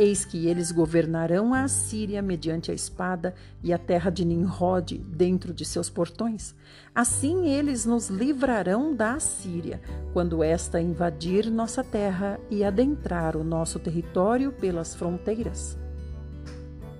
Eis 0.00 0.24
que 0.24 0.46
eles 0.46 0.72
governarão 0.72 1.52
a 1.52 1.64
Assíria 1.64 2.22
mediante 2.22 2.70
a 2.70 2.74
espada 2.74 3.34
e 3.62 3.70
a 3.70 3.76
terra 3.76 4.08
de 4.08 4.24
Nimrod 4.24 4.96
dentro 4.96 5.52
de 5.52 5.62
seus 5.62 5.90
portões. 5.90 6.54
Assim 6.94 7.48
eles 7.48 7.84
nos 7.84 8.08
livrarão 8.08 8.96
da 8.96 9.12
Assíria, 9.12 9.78
quando 10.14 10.42
esta 10.42 10.80
invadir 10.80 11.50
nossa 11.50 11.84
terra 11.84 12.40
e 12.50 12.64
adentrar 12.64 13.36
o 13.36 13.44
nosso 13.44 13.78
território 13.78 14.52
pelas 14.52 14.94
fronteiras. 14.94 15.76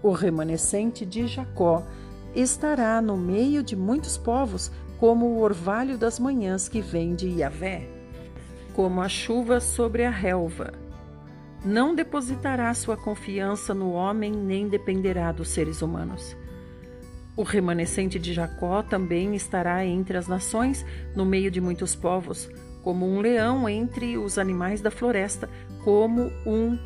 O 0.03 0.13
remanescente 0.13 1.07
de 1.07 1.27
Jacó 1.27 1.83
estará 2.35 3.01
no 3.01 3.17
meio 3.17 3.63
de 3.63 3.75
muitos 3.75 4.19
povos, 4.19 4.71
como 4.99 5.25
o 5.25 5.41
orvalho 5.41 5.97
das 5.97 6.19
manhãs 6.19 6.69
que 6.69 6.83
vem 6.83 7.15
de 7.15 7.31
Yahvé, 7.31 7.89
como 8.75 9.01
a 9.01 9.09
chuva 9.09 9.59
sobre 9.59 10.05
a 10.05 10.11
relva. 10.11 10.90
Não 11.65 11.95
depositará 11.95 12.73
sua 12.73 12.97
confiança 12.97 13.75
no 13.75 13.93
homem, 13.93 14.33
nem 14.33 14.67
dependerá 14.67 15.31
dos 15.31 15.51
seres 15.51 15.83
humanos. 15.83 16.35
O 17.37 17.43
remanescente 17.43 18.19
de 18.19 18.33
Jacó 18.33 18.83
também 18.83 19.35
estará 19.35 19.85
entre 19.85 20.17
as 20.17 20.27
nações, 20.27 20.85
no 21.15 21.27
meio 21.27 21.51
de 21.51 21.61
muitos 21.61 21.95
povos, 21.95 22.49
como 22.83 23.07
um 23.07 23.21
leão 23.21 23.69
entre 23.69 24.17
os 24.17 24.39
animais 24.39 24.81
da 24.81 24.91
floresta, 24.91 25.51
como 25.85 26.33
um 26.47 26.79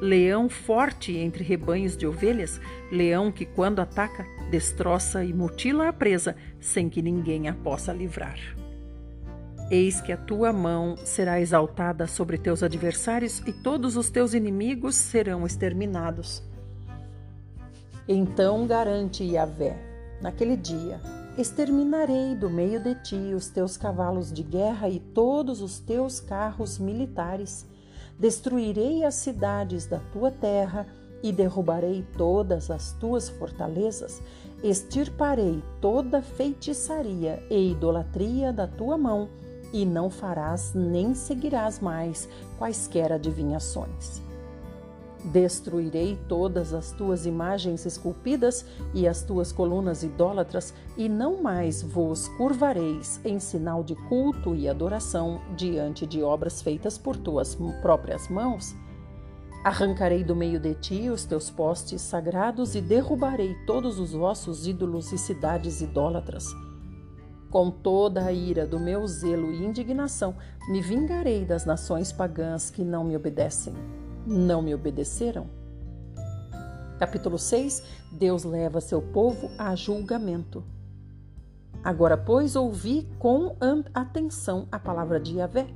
leão 0.00 0.48
forte 0.48 1.16
entre 1.16 1.42
rebanhos 1.42 1.96
de 1.96 2.06
ovelhas, 2.06 2.60
leão 2.92 3.32
que, 3.32 3.46
quando 3.46 3.80
ataca, 3.80 4.26
destroça 4.50 5.24
e 5.24 5.32
mutila 5.32 5.88
a 5.88 5.92
presa, 5.92 6.36
sem 6.60 6.90
que 6.90 7.00
ninguém 7.00 7.48
a 7.48 7.54
possa 7.54 7.94
livrar. 7.94 8.38
Eis 9.70 10.00
que 10.00 10.12
a 10.12 10.16
tua 10.16 10.52
mão 10.52 10.96
será 11.04 11.40
exaltada 11.40 12.06
sobre 12.06 12.38
teus 12.38 12.62
adversários 12.62 13.42
e 13.46 13.52
todos 13.52 13.96
os 13.96 14.10
teus 14.10 14.32
inimigos 14.32 14.94
serão 14.94 15.44
exterminados. 15.46 16.42
Então 18.08 18.66
garante 18.66 19.22
Yahvé, 19.22 19.76
naquele 20.22 20.56
dia, 20.56 21.00
exterminarei 21.36 22.34
do 22.34 22.48
meio 22.48 22.80
de 22.80 22.94
ti 22.96 23.34
os 23.34 23.48
teus 23.48 23.76
cavalos 23.76 24.32
de 24.32 24.42
guerra 24.42 24.88
e 24.88 24.98
todos 24.98 25.60
os 25.60 25.78
teus 25.78 26.18
carros 26.18 26.78
militares 26.78 27.66
Destruirei 28.18 29.04
as 29.04 29.14
cidades 29.14 29.86
da 29.86 30.00
tua 30.12 30.30
terra 30.30 30.86
e 31.22 31.30
derrubarei 31.30 32.04
todas 32.16 32.68
as 32.68 32.92
tuas 32.94 33.28
fortalezas, 33.28 34.20
extirparei 34.62 35.62
toda 35.80 36.20
feitiçaria 36.20 37.40
e 37.48 37.70
idolatria 37.70 38.52
da 38.52 38.66
tua 38.66 38.98
mão, 38.98 39.28
e 39.72 39.84
não 39.84 40.10
farás 40.10 40.72
nem 40.74 41.14
seguirás 41.14 41.80
mais 41.80 42.28
quaisquer 42.58 43.12
adivinhações. 43.12 44.22
Destruirei 45.24 46.16
todas 46.28 46.72
as 46.72 46.92
tuas 46.92 47.26
imagens 47.26 47.84
esculpidas 47.84 48.64
e 48.94 49.06
as 49.06 49.22
tuas 49.22 49.50
colunas 49.50 50.02
idólatras, 50.02 50.72
e 50.96 51.08
não 51.08 51.42
mais 51.42 51.82
vos 51.82 52.28
curvareis 52.36 53.20
em 53.24 53.40
sinal 53.40 53.82
de 53.82 53.96
culto 54.08 54.54
e 54.54 54.68
adoração 54.68 55.40
diante 55.56 56.06
de 56.06 56.22
obras 56.22 56.62
feitas 56.62 56.96
por 56.96 57.16
tuas 57.16 57.58
próprias 57.82 58.28
mãos. 58.28 58.74
Arrancarei 59.64 60.22
do 60.22 60.36
meio 60.36 60.60
de 60.60 60.74
ti 60.74 61.10
os 61.10 61.24
teus 61.24 61.50
postes 61.50 62.00
sagrados 62.00 62.76
e 62.76 62.80
derrubarei 62.80 63.56
todos 63.66 63.98
os 63.98 64.12
vossos 64.12 64.68
ídolos 64.68 65.12
e 65.12 65.18
cidades 65.18 65.80
idólatras. 65.80 66.46
Com 67.50 67.70
toda 67.70 68.24
a 68.24 68.32
ira 68.32 68.66
do 68.66 68.78
meu 68.78 69.06
zelo 69.06 69.50
e 69.52 69.64
indignação, 69.64 70.34
me 70.68 70.82
vingarei 70.82 71.44
das 71.44 71.64
nações 71.64 72.12
pagãs 72.12 72.70
que 72.70 72.84
não 72.84 73.04
me 73.04 73.16
obedecem 73.16 73.74
não 74.28 74.60
me 74.60 74.74
obedeceram? 74.74 75.46
Capítulo 76.98 77.38
6 77.38 77.82
Deus 78.12 78.44
leva 78.44 78.80
seu 78.80 79.00
povo 79.00 79.50
a 79.56 79.74
julgamento. 79.74 80.62
Agora, 81.82 82.16
pois, 82.16 82.56
ouvi 82.56 83.08
com 83.18 83.56
atenção 83.94 84.66
a 84.70 84.78
palavra 84.78 85.18
de 85.18 85.36
Yahvé. 85.36 85.66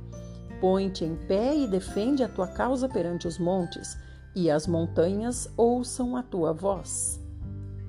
Põe-te 0.59 1.03
em 1.03 1.15
pé 1.15 1.55
e 1.55 1.67
defende 1.67 2.23
a 2.23 2.29
tua 2.29 2.47
causa 2.47 2.87
perante 2.87 3.27
os 3.27 3.37
montes, 3.37 3.97
e 4.35 4.49
as 4.49 4.67
montanhas 4.67 5.49
ouçam 5.57 6.15
a 6.15 6.23
tua 6.23 6.53
voz. 6.53 7.19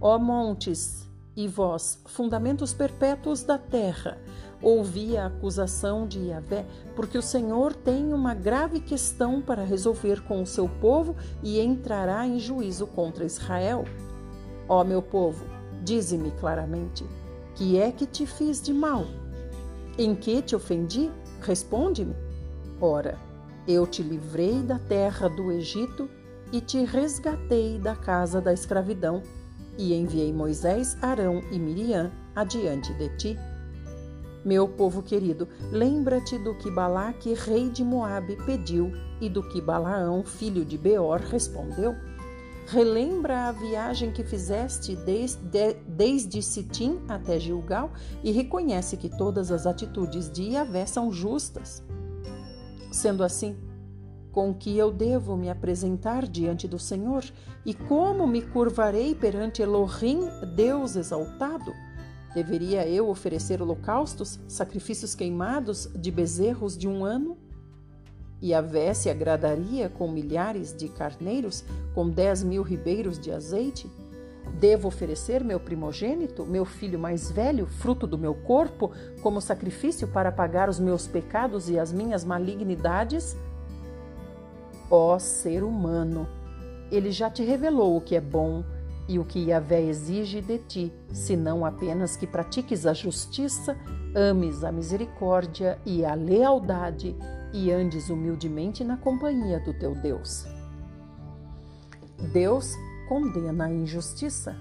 Ó 0.00 0.18
montes 0.18 1.03
e 1.36 1.48
vós, 1.48 1.98
fundamentos 2.06 2.72
perpétuos 2.72 3.42
da 3.42 3.58
terra, 3.58 4.18
ouvi 4.62 5.16
a 5.16 5.26
acusação 5.26 6.06
de 6.06 6.28
Yahvé, 6.28 6.64
porque 6.94 7.18
o 7.18 7.22
Senhor 7.22 7.74
tem 7.74 8.12
uma 8.12 8.34
grave 8.34 8.80
questão 8.80 9.42
para 9.42 9.64
resolver 9.64 10.22
com 10.22 10.42
o 10.42 10.46
seu 10.46 10.68
povo 10.68 11.16
e 11.42 11.60
entrará 11.60 12.26
em 12.26 12.38
juízo 12.38 12.86
contra 12.86 13.24
Israel. 13.24 13.84
Ó 14.68 14.82
meu 14.84 15.02
povo, 15.02 15.44
dize-me 15.82 16.30
claramente, 16.32 17.04
que 17.54 17.78
é 17.78 17.92
que 17.92 18.06
te 18.06 18.26
fiz 18.26 18.62
de 18.62 18.72
mal? 18.72 19.04
Em 19.98 20.14
que 20.14 20.40
te 20.40 20.56
ofendi? 20.56 21.10
Responde-me. 21.40 22.14
Ora, 22.80 23.18
eu 23.66 23.86
te 23.86 24.02
livrei 24.02 24.62
da 24.62 24.78
terra 24.78 25.28
do 25.28 25.52
Egito 25.52 26.08
e 26.52 26.60
te 26.60 26.84
resgatei 26.84 27.78
da 27.78 27.94
casa 27.94 28.40
da 28.40 28.52
escravidão, 28.52 29.22
e 29.78 29.94
enviei 29.94 30.32
Moisés, 30.32 30.96
Arão 31.02 31.42
e 31.50 31.58
Miriam 31.58 32.10
adiante 32.34 32.92
de 32.94 33.08
ti. 33.16 33.38
Meu 34.44 34.68
povo 34.68 35.02
querido, 35.02 35.48
lembra-te 35.72 36.36
do 36.38 36.54
que 36.54 36.70
Balaque, 36.70 37.32
rei 37.32 37.70
de 37.70 37.82
Moabe, 37.82 38.36
pediu 38.44 38.92
e 39.20 39.28
do 39.28 39.42
que 39.42 39.60
Balaão, 39.60 40.22
filho 40.22 40.64
de 40.64 40.76
Beor, 40.76 41.20
respondeu. 41.20 41.94
Relembra 42.66 43.48
a 43.48 43.52
viagem 43.52 44.10
que 44.10 44.22
fizeste 44.22 44.96
desde, 44.96 45.74
desde 45.86 46.42
Sitim 46.42 47.00
até 47.08 47.38
Gilgal 47.38 47.92
e 48.22 48.32
reconhece 48.32 48.96
que 48.96 49.08
todas 49.08 49.50
as 49.50 49.66
atitudes 49.66 50.30
de 50.30 50.50
Yahvé 50.50 50.86
são 50.86 51.10
justas. 51.10 51.82
Sendo 52.90 53.22
assim, 53.22 53.56
com 54.34 54.52
que 54.52 54.76
eu 54.76 54.90
devo 54.90 55.36
me 55.36 55.48
apresentar 55.48 56.26
diante 56.26 56.66
do 56.66 56.76
Senhor 56.76 57.24
e 57.64 57.72
como 57.72 58.26
me 58.26 58.42
curvarei 58.42 59.14
perante 59.14 59.62
Elohim, 59.62 60.28
Deus 60.56 60.96
exaltado? 60.96 61.72
Deveria 62.34 62.84
eu 62.84 63.08
oferecer 63.08 63.62
holocaustos, 63.62 64.40
sacrifícios 64.48 65.14
queimados 65.14 65.88
de 65.94 66.10
bezerros 66.10 66.76
de 66.76 66.88
um 66.88 67.04
ano? 67.04 67.38
E 68.42 68.52
a 68.52 68.60
vé 68.60 68.92
se 68.92 69.08
agradaria 69.08 69.88
com 69.88 70.10
milhares 70.10 70.76
de 70.76 70.88
carneiros, 70.88 71.64
com 71.94 72.10
dez 72.10 72.42
mil 72.42 72.64
ribeiros 72.64 73.20
de 73.20 73.30
azeite? 73.30 73.88
Devo 74.58 74.88
oferecer 74.88 75.44
meu 75.44 75.60
primogênito, 75.60 76.44
meu 76.44 76.64
filho 76.64 76.98
mais 76.98 77.30
velho, 77.30 77.66
fruto 77.66 78.04
do 78.04 78.18
meu 78.18 78.34
corpo, 78.34 78.90
como 79.22 79.40
sacrifício 79.40 80.08
para 80.08 80.32
pagar 80.32 80.68
os 80.68 80.80
meus 80.80 81.06
pecados 81.06 81.70
e 81.70 81.78
as 81.78 81.92
minhas 81.92 82.24
malignidades? 82.24 83.36
Ó 84.90 85.18
ser 85.18 85.62
humano, 85.62 86.28
ele 86.90 87.10
já 87.10 87.30
te 87.30 87.42
revelou 87.42 87.96
o 87.96 88.00
que 88.00 88.14
é 88.14 88.20
bom, 88.20 88.62
e 89.06 89.18
o 89.18 89.24
que 89.24 89.50
Yahvé 89.50 89.82
exige 89.82 90.40
de 90.40 90.58
ti, 90.58 90.92
senão 91.12 91.64
apenas 91.64 92.16
que 92.16 92.26
pratiques 92.26 92.86
a 92.86 92.94
justiça, 92.94 93.76
ames 94.14 94.64
a 94.64 94.72
misericórdia 94.72 95.78
e 95.84 96.04
a 96.04 96.14
lealdade 96.14 97.14
e 97.52 97.70
andes 97.70 98.08
humildemente 98.08 98.82
na 98.82 98.96
companhia 98.96 99.60
do 99.60 99.74
teu 99.74 99.94
Deus. 99.94 100.46
Deus 102.32 102.74
condena 103.08 103.66
a 103.66 103.72
injustiça. 103.72 104.56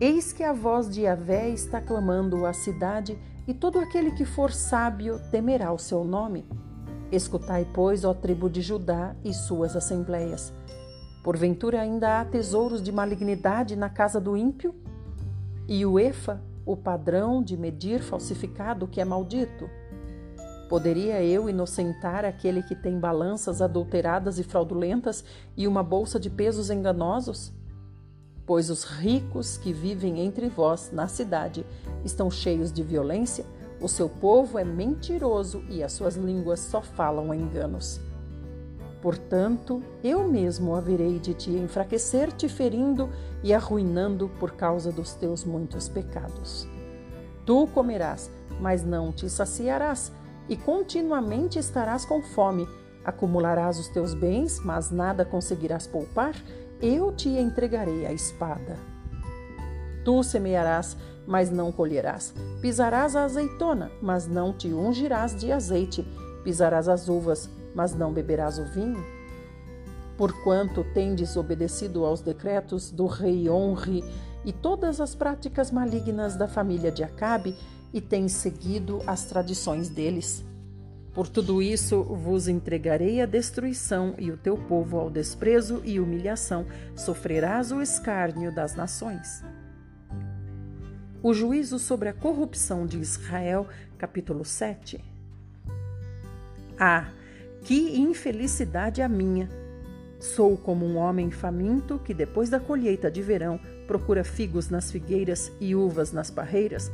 Eis 0.00 0.32
que 0.32 0.42
a 0.42 0.52
voz 0.52 0.88
de 0.88 1.02
Yahvé 1.02 1.50
está 1.50 1.80
clamando 1.80 2.46
a 2.46 2.52
cidade, 2.52 3.18
e 3.46 3.52
todo 3.52 3.80
aquele 3.80 4.12
que 4.12 4.24
for 4.24 4.52
sábio 4.52 5.20
temerá 5.30 5.72
o 5.72 5.78
seu 5.78 6.04
nome. 6.04 6.46
Escutai, 7.12 7.68
pois, 7.72 8.04
ó 8.04 8.12
tribo 8.12 8.50
de 8.50 8.62
Judá 8.62 9.14
e 9.22 9.32
suas 9.32 9.76
assembleias 9.76 10.52
Porventura 11.22 11.80
ainda 11.80 12.20
há 12.20 12.24
tesouros 12.24 12.82
de 12.82 12.90
malignidade 12.90 13.76
na 13.76 13.88
casa 13.88 14.20
do 14.20 14.36
ímpio? 14.36 14.74
E 15.68 15.86
o 15.86 15.98
Efa, 15.98 16.42
o 16.66 16.76
padrão 16.76 17.40
de 17.40 17.56
medir 17.56 18.02
falsificado 18.02 18.88
que 18.88 19.00
é 19.00 19.04
maldito? 19.04 19.70
Poderia 20.68 21.22
eu 21.22 21.48
inocentar 21.48 22.24
aquele 22.24 22.60
que 22.60 22.74
tem 22.74 22.98
balanças 22.98 23.62
adulteradas 23.62 24.40
e 24.40 24.42
fraudulentas 24.42 25.24
e 25.56 25.68
uma 25.68 25.82
bolsa 25.82 26.18
de 26.18 26.28
pesos 26.28 26.70
enganosos? 26.70 27.52
Pois 28.44 28.68
os 28.68 28.82
ricos 28.82 29.56
que 29.56 29.72
vivem 29.72 30.18
entre 30.18 30.48
vós 30.48 30.90
na 30.92 31.06
cidade 31.06 31.64
estão 32.04 32.28
cheios 32.32 32.72
de 32.72 32.82
violência, 32.82 33.44
o 33.82 33.88
seu 33.88 34.08
povo 34.08 34.58
é 34.58 34.64
mentiroso 34.64 35.64
e 35.68 35.82
as 35.82 35.92
suas 35.92 36.14
línguas 36.16 36.60
só 36.60 36.80
falam 36.80 37.34
enganos. 37.34 38.00
Portanto, 39.02 39.82
eu 40.04 40.28
mesmo 40.28 40.76
haverei 40.76 41.18
de 41.18 41.34
te 41.34 41.50
enfraquecer, 41.50 42.30
te 42.30 42.48
ferindo 42.48 43.10
e 43.42 43.52
arruinando 43.52 44.30
por 44.38 44.52
causa 44.52 44.92
dos 44.92 45.14
teus 45.14 45.44
muitos 45.44 45.88
pecados. 45.88 46.68
Tu 47.44 47.66
comerás, 47.74 48.30
mas 48.60 48.84
não 48.84 49.10
te 49.10 49.28
saciarás, 49.28 50.12
e 50.48 50.56
continuamente 50.56 51.58
estarás 51.58 52.04
com 52.04 52.22
fome. 52.22 52.68
Acumularás 53.04 53.80
os 53.80 53.88
teus 53.88 54.14
bens, 54.14 54.60
mas 54.60 54.92
nada 54.92 55.24
conseguirás 55.24 55.88
poupar. 55.88 56.34
Eu 56.80 57.10
te 57.12 57.28
entregarei 57.28 58.06
a 58.06 58.12
espada. 58.12 58.76
Tu 60.04 60.22
semearás, 60.22 60.96
mas 61.32 61.50
não 61.50 61.72
colherás. 61.72 62.34
Pisarás 62.60 63.16
a 63.16 63.24
azeitona, 63.24 63.90
mas 64.02 64.26
não 64.26 64.52
te 64.52 64.68
ungirás 64.68 65.34
de 65.34 65.50
azeite. 65.50 66.06
Pisarás 66.44 66.90
as 66.90 67.08
uvas, 67.08 67.48
mas 67.74 67.94
não 67.94 68.12
beberás 68.12 68.58
o 68.58 68.66
vinho? 68.66 69.02
Porquanto 70.18 70.84
tendes 70.92 71.34
obedecido 71.34 72.04
aos 72.04 72.20
decretos 72.20 72.90
do 72.90 73.06
rei 73.06 73.48
Honre 73.48 74.04
e 74.44 74.52
todas 74.52 75.00
as 75.00 75.14
práticas 75.14 75.70
malignas 75.70 76.36
da 76.36 76.46
família 76.46 76.92
de 76.92 77.02
Acabe 77.02 77.56
e 77.94 78.00
tens 78.02 78.32
seguido 78.32 79.00
as 79.06 79.24
tradições 79.24 79.88
deles. 79.88 80.44
Por 81.14 81.28
tudo 81.28 81.62
isso 81.62 82.02
vos 82.02 82.46
entregarei 82.46 83.22
à 83.22 83.26
destruição 83.26 84.14
e 84.18 84.30
o 84.30 84.36
teu 84.36 84.58
povo 84.58 84.98
ao 84.98 85.08
desprezo 85.08 85.80
e 85.82 85.98
humilhação, 85.98 86.66
sofrerás 86.94 87.72
o 87.72 87.80
escárnio 87.80 88.54
das 88.54 88.74
nações. 88.74 89.42
O 91.22 91.32
juízo 91.32 91.78
sobre 91.78 92.08
a 92.08 92.12
corrupção 92.12 92.86
de 92.86 92.98
Israel, 92.98 93.66
capítulo 93.96 94.44
7. 94.44 95.02
Ah, 96.78 97.10
que 97.62 97.98
infelicidade 97.98 99.00
a 99.00 99.08
minha! 99.08 99.48
Sou 100.18 100.56
como 100.56 100.84
um 100.84 100.96
homem 100.96 101.30
faminto 101.30 101.98
que, 101.98 102.12
depois 102.12 102.50
da 102.50 102.58
colheita 102.58 103.10
de 103.10 103.22
verão, 103.22 103.60
procura 103.86 104.24
figos 104.24 104.68
nas 104.68 104.90
figueiras 104.90 105.52
e 105.60 105.74
uvas 105.74 106.12
nas 106.12 106.30
parreiras 106.30 106.90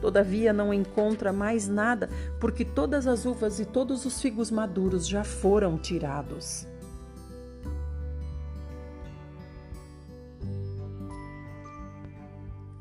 Todavia 0.00 0.52
não 0.52 0.72
encontra 0.72 1.32
mais 1.32 1.66
nada, 1.66 2.08
porque 2.38 2.64
todas 2.64 3.06
as 3.06 3.26
uvas 3.26 3.58
e 3.58 3.64
todos 3.64 4.04
os 4.04 4.20
figos 4.20 4.50
maduros 4.50 5.06
já 5.06 5.24
foram 5.24 5.76
tirados. 5.76 6.66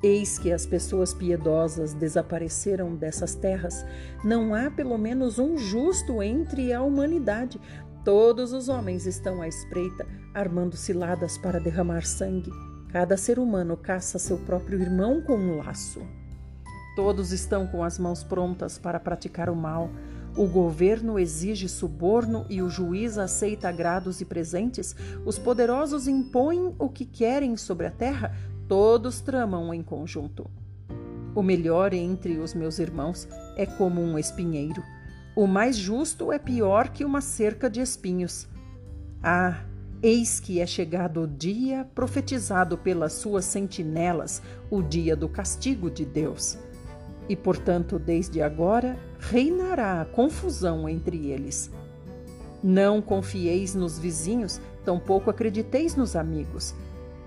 Eis 0.08 0.40
que 0.40 0.54
as 0.54 0.66
pessoas 0.66 1.14
piedosas 1.14 1.94
desapareceram 1.94 2.96
dessas 2.96 3.36
terras. 3.36 3.86
Não 4.24 4.56
há 4.56 4.72
pelo 4.72 4.98
menos 4.98 5.38
um 5.38 5.58
justo 5.58 6.24
entre 6.24 6.72
a 6.72 6.82
humanidade. 6.82 7.60
Todos 8.06 8.54
os 8.54 8.70
homens 8.70 9.06
estão 9.06 9.42
à 9.42 9.50
espreita, 9.50 10.08
armando 10.34 10.78
ciladas 10.78 11.38
para 11.38 11.60
derramar 11.60 12.06
sangue. 12.06 12.50
Cada 12.88 13.18
ser 13.18 13.38
humano 13.38 13.76
caça 13.76 14.18
seu 14.18 14.38
próprio 14.38 14.80
irmão 14.80 15.22
com 15.22 15.36
um 15.36 15.58
laço. 15.58 16.02
Todos 16.96 17.34
estão 17.34 17.68
com 17.68 17.84
as 17.84 18.00
mãos 18.00 18.24
prontas 18.24 18.80
para 18.80 19.02
praticar 19.02 19.50
o 19.50 19.56
mal. 19.58 19.90
O 20.38 20.48
governo 20.48 21.20
exige 21.20 21.68
suborno 21.68 22.46
e 22.50 22.62
o 22.62 22.70
juiz 22.70 23.18
aceita 23.18 23.68
agrados 23.68 24.22
e 24.22 24.26
presentes. 24.26 24.96
Os 25.26 25.38
poderosos 25.38 26.08
impõem 26.08 26.74
o 26.80 26.88
que 26.88 27.04
querem 27.04 27.58
sobre 27.58 27.88
a 27.88 27.92
terra. 27.92 28.34
Todos 28.68 29.22
tramam 29.22 29.74
em 29.74 29.82
conjunto. 29.82 30.50
O 31.34 31.42
melhor 31.42 31.94
entre 31.94 32.38
os 32.40 32.54
meus 32.54 32.80
irmãos 32.80 33.28
é 33.56 33.66
como 33.66 34.02
um 34.02 34.18
espinheiro. 34.18 34.84
O 35.36 35.46
mais 35.46 35.78
justo 35.78 36.32
é 36.32 36.40
pior 36.40 36.90
que 36.90 37.06
uma 37.06 37.22
cerca 37.22 37.70
de 37.70 37.80
espinhos. 37.80 38.48
Ah, 39.22 39.64
eis 40.02 40.40
que 40.40 40.60
é 40.60 40.66
chegado 40.66 41.22
o 41.22 41.28
dia 41.28 41.88
profetizado 41.94 42.78
pelas 42.78 43.14
suas 43.14 43.46
sentinelas, 43.46 44.42
o 44.70 44.82
dia 44.82 45.16
do 45.16 45.30
castigo 45.30 45.90
de 45.90 46.06
Deus 46.06 46.58
e, 47.30 47.36
portanto, 47.36 48.00
desde 48.00 48.42
agora 48.42 48.98
reinará 49.20 50.02
a 50.02 50.06
confusão 50.06 50.88
entre 50.88 51.30
eles. 51.30 51.70
Não 52.64 53.02
confieis 53.02 53.76
nos 53.76 54.00
vizinhos, 54.00 54.60
tampouco 54.84 55.30
acrediteis 55.30 55.96
nos 55.96 56.16
amigos. 56.16 56.74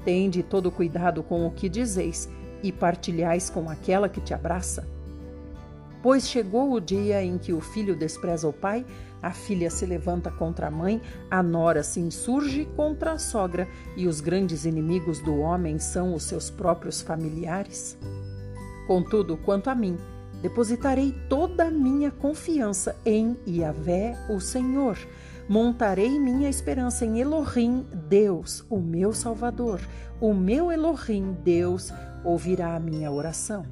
Tende 0.04 0.42
todo 0.42 0.70
cuidado 0.70 1.22
com 1.22 1.46
o 1.46 1.50
que 1.50 1.68
dizeis 1.68 2.28
e 2.62 2.72
partilhais 2.72 3.50
com 3.50 3.68
aquela 3.68 4.08
que 4.08 4.20
te 4.20 4.34
abraça. 4.34 4.86
Pois 6.02 6.28
chegou 6.28 6.72
o 6.72 6.80
dia 6.80 7.22
em 7.22 7.36
que 7.36 7.52
o 7.52 7.60
filho 7.60 7.94
despreza 7.94 8.48
o 8.48 8.52
pai, 8.52 8.86
a 9.22 9.32
filha 9.32 9.68
se 9.68 9.84
levanta 9.84 10.30
contra 10.30 10.68
a 10.68 10.70
mãe, 10.70 11.00
a 11.30 11.42
nora 11.42 11.82
se 11.82 12.00
insurge 12.00 12.66
contra 12.74 13.12
a 13.12 13.18
sogra, 13.18 13.68
e 13.96 14.06
os 14.06 14.20
grandes 14.20 14.64
inimigos 14.64 15.20
do 15.20 15.38
homem 15.38 15.78
são 15.78 16.14
os 16.14 16.22
seus 16.22 16.48
próprios 16.48 17.02
familiares. 17.02 17.98
Contudo, 18.86 19.36
quanto 19.36 19.68
a 19.68 19.74
mim, 19.74 19.98
depositarei 20.40 21.14
toda 21.28 21.64
a 21.64 21.70
minha 21.70 22.10
confiança 22.10 22.96
em 23.04 23.36
Yahvé, 23.46 24.16
o 24.30 24.40
Senhor. 24.40 24.96
Montarei 25.50 26.16
minha 26.16 26.48
esperança 26.48 27.04
em 27.04 27.18
Elohim, 27.18 27.84
Deus, 28.08 28.64
o 28.70 28.78
meu 28.78 29.12
Salvador. 29.12 29.80
O 30.20 30.32
meu 30.32 30.70
Elohim, 30.70 31.36
Deus, 31.42 31.92
ouvirá 32.22 32.76
a 32.76 32.78
minha 32.78 33.10
oração. 33.10 33.66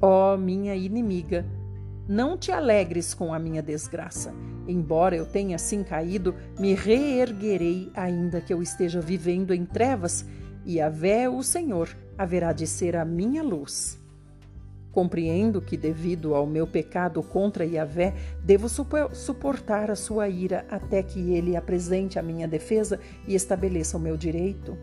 Ó 0.00 0.32
oh, 0.32 0.38
minha 0.38 0.74
inimiga, 0.74 1.44
não 2.08 2.38
te 2.38 2.52
alegres 2.52 3.12
com 3.12 3.34
a 3.34 3.38
minha 3.38 3.62
desgraça. 3.62 4.32
Embora 4.66 5.14
eu 5.14 5.26
tenha 5.26 5.56
assim 5.56 5.84
caído, 5.84 6.34
me 6.58 6.72
reerguerei, 6.72 7.92
ainda 7.94 8.40
que 8.40 8.50
eu 8.50 8.62
esteja 8.62 8.98
vivendo 8.98 9.52
em 9.52 9.66
trevas 9.66 10.24
e 10.64 10.80
a 10.80 10.88
vé 10.88 11.28
o 11.28 11.42
Senhor 11.42 11.94
haverá 12.16 12.54
de 12.54 12.66
ser 12.66 12.96
a 12.96 13.04
minha 13.04 13.42
luz. 13.42 14.02
Compreendo 14.94 15.60
que, 15.60 15.76
devido 15.76 16.36
ao 16.36 16.46
meu 16.46 16.68
pecado 16.68 17.20
contra 17.20 17.66
Yahvé, 17.66 18.14
devo 18.40 18.68
suportar 19.12 19.90
a 19.90 19.96
sua 19.96 20.28
ira 20.28 20.64
até 20.70 21.02
que 21.02 21.32
ele 21.32 21.56
apresente 21.56 22.16
a 22.16 22.22
minha 22.22 22.46
defesa 22.46 23.00
e 23.26 23.34
estabeleça 23.34 23.96
o 23.96 24.00
meu 24.00 24.16
direito. 24.16 24.78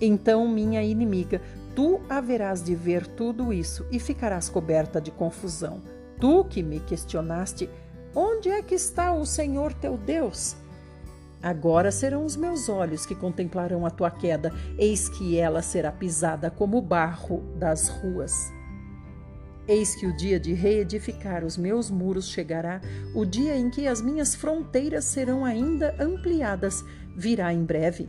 Então, 0.00 0.48
minha 0.48 0.82
inimiga, 0.82 1.40
tu 1.76 2.00
haverás 2.10 2.64
de 2.64 2.74
ver 2.74 3.06
tudo 3.06 3.52
isso 3.52 3.86
e 3.92 4.00
ficarás 4.00 4.48
coberta 4.48 5.00
de 5.00 5.12
confusão. 5.12 5.80
Tu 6.18 6.44
que 6.46 6.60
me 6.60 6.80
questionaste, 6.80 7.70
onde 8.16 8.48
é 8.48 8.60
que 8.60 8.74
está 8.74 9.12
o 9.12 9.24
Senhor 9.24 9.72
teu 9.72 9.96
Deus? 9.96 10.56
Agora 11.40 11.92
serão 11.92 12.24
os 12.24 12.34
meus 12.36 12.68
olhos 12.68 13.06
que 13.06 13.14
contemplarão 13.14 13.86
a 13.86 13.90
tua 13.90 14.10
queda, 14.10 14.52
eis 14.76 15.08
que 15.08 15.38
ela 15.38 15.62
será 15.62 15.92
pisada 15.92 16.50
como 16.50 16.82
barro 16.82 17.40
das 17.56 17.88
ruas. 17.88 18.52
Eis 19.66 19.94
que 19.94 20.06
o 20.06 20.16
dia 20.16 20.40
de 20.40 20.52
reedificar 20.52 21.44
os 21.44 21.56
meus 21.56 21.90
muros 21.90 22.28
chegará, 22.28 22.80
o 23.14 23.24
dia 23.24 23.56
em 23.56 23.70
que 23.70 23.86
as 23.86 24.00
minhas 24.00 24.34
fronteiras 24.34 25.04
serão 25.04 25.44
ainda 25.44 25.94
ampliadas, 26.00 26.84
virá 27.16 27.52
em 27.52 27.64
breve. 27.64 28.08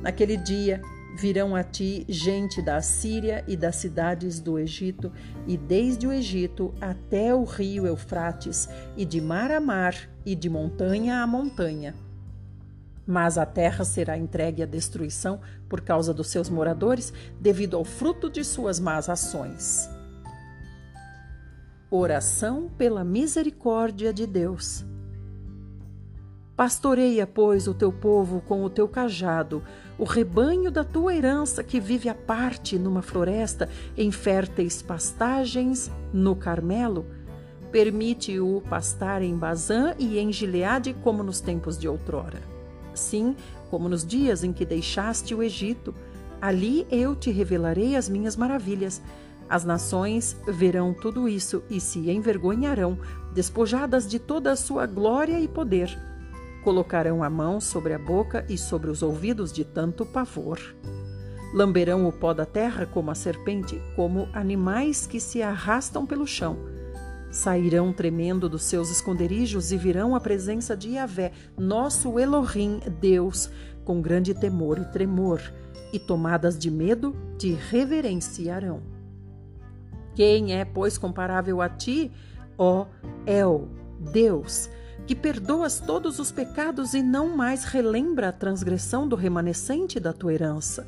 Naquele 0.00 0.36
dia 0.36 0.80
virão 1.16 1.54
a 1.54 1.62
ti 1.62 2.04
gente 2.08 2.62
da 2.62 2.80
Síria 2.80 3.44
e 3.46 3.56
das 3.56 3.76
cidades 3.76 4.40
do 4.40 4.58
Egito, 4.58 5.12
e 5.46 5.56
desde 5.56 6.06
o 6.06 6.12
Egito 6.12 6.74
até 6.80 7.34
o 7.34 7.44
rio 7.44 7.86
Eufrates, 7.86 8.68
e 8.96 9.04
de 9.04 9.20
mar 9.20 9.50
a 9.50 9.60
mar, 9.60 9.94
e 10.24 10.34
de 10.34 10.48
montanha 10.48 11.22
a 11.22 11.26
montanha 11.26 11.94
mas 13.06 13.36
a 13.36 13.44
terra 13.44 13.84
será 13.84 14.16
entregue 14.16 14.62
à 14.62 14.66
destruição 14.66 15.40
por 15.68 15.80
causa 15.80 16.14
dos 16.14 16.28
seus 16.28 16.48
moradores, 16.48 17.12
devido 17.40 17.76
ao 17.76 17.84
fruto 17.84 18.30
de 18.30 18.42
suas 18.42 18.80
más 18.80 19.08
ações. 19.08 19.93
Oração 21.96 22.68
pela 22.76 23.04
misericórdia 23.04 24.12
de 24.12 24.26
Deus. 24.26 24.84
Pastoreia, 26.56 27.24
pois, 27.24 27.68
o 27.68 27.72
teu 27.72 27.92
povo 27.92 28.40
com 28.40 28.64
o 28.64 28.68
teu 28.68 28.88
cajado, 28.88 29.62
o 29.96 30.02
rebanho 30.02 30.72
da 30.72 30.82
tua 30.82 31.14
herança 31.14 31.62
que 31.62 31.78
vive 31.78 32.08
à 32.08 32.14
parte 32.14 32.80
numa 32.80 33.00
floresta, 33.00 33.68
em 33.96 34.10
férteis 34.10 34.82
pastagens 34.82 35.88
no 36.12 36.34
Carmelo. 36.34 37.06
Permite-o 37.70 38.60
pastar 38.68 39.22
em 39.22 39.36
Bazã 39.36 39.94
e 39.96 40.18
em 40.18 40.32
Gileade 40.32 40.94
como 40.94 41.22
nos 41.22 41.40
tempos 41.40 41.78
de 41.78 41.86
outrora 41.86 42.42
Sim, 42.92 43.36
como 43.70 43.88
nos 43.88 44.04
dias 44.04 44.42
em 44.42 44.52
que 44.52 44.66
deixaste 44.66 45.32
o 45.32 45.44
Egito, 45.44 45.94
ali 46.40 46.88
eu 46.90 47.14
te 47.14 47.30
revelarei 47.30 47.94
as 47.94 48.08
minhas 48.08 48.36
maravilhas. 48.36 49.00
As 49.48 49.64
nações 49.64 50.36
verão 50.46 50.94
tudo 50.94 51.28
isso 51.28 51.62
e 51.68 51.80
se 51.80 52.10
envergonharão, 52.10 52.98
despojadas 53.32 54.08
de 54.08 54.18
toda 54.18 54.52
a 54.52 54.56
sua 54.56 54.86
glória 54.86 55.40
e 55.40 55.48
poder. 55.48 55.96
Colocarão 56.62 57.22
a 57.22 57.28
mão 57.28 57.60
sobre 57.60 57.92
a 57.92 57.98
boca 57.98 58.44
e 58.48 58.56
sobre 58.56 58.90
os 58.90 59.02
ouvidos 59.02 59.52
de 59.52 59.64
tanto 59.64 60.06
pavor. 60.06 60.58
Lamberão 61.52 62.08
o 62.08 62.12
pó 62.12 62.32
da 62.32 62.46
terra 62.46 62.86
como 62.86 63.10
a 63.10 63.14
serpente, 63.14 63.80
como 63.94 64.28
animais 64.32 65.06
que 65.06 65.20
se 65.20 65.42
arrastam 65.42 66.06
pelo 66.06 66.26
chão 66.26 66.74
Sairão 67.34 67.92
tremendo 67.92 68.48
dos 68.48 68.62
seus 68.62 68.92
esconderijos 68.92 69.72
e 69.72 69.76
virão 69.76 70.14
à 70.14 70.20
presença 70.20 70.76
de 70.76 70.90
Yahvé, 70.90 71.32
nosso 71.58 72.16
Elohim, 72.16 72.80
Deus, 73.00 73.50
com 73.84 74.00
grande 74.00 74.32
temor 74.32 74.78
e 74.78 74.84
tremor, 74.92 75.40
e 75.92 75.98
tomadas 75.98 76.56
de 76.56 76.70
medo, 76.70 77.14
te 77.36 77.50
reverenciarão. 77.52 78.93
Quem 80.14 80.54
é, 80.54 80.64
pois, 80.64 80.96
comparável 80.96 81.60
a 81.60 81.68
ti, 81.68 82.12
ó 82.56 82.86
El, 83.26 83.68
Deus, 84.12 84.70
que 85.06 85.14
perdoas 85.14 85.80
todos 85.80 86.18
os 86.18 86.30
pecados 86.30 86.94
e 86.94 87.02
não 87.02 87.36
mais 87.36 87.64
relembra 87.64 88.28
a 88.28 88.32
transgressão 88.32 89.08
do 89.08 89.16
remanescente 89.16 89.98
da 89.98 90.12
tua 90.12 90.32
herança? 90.32 90.86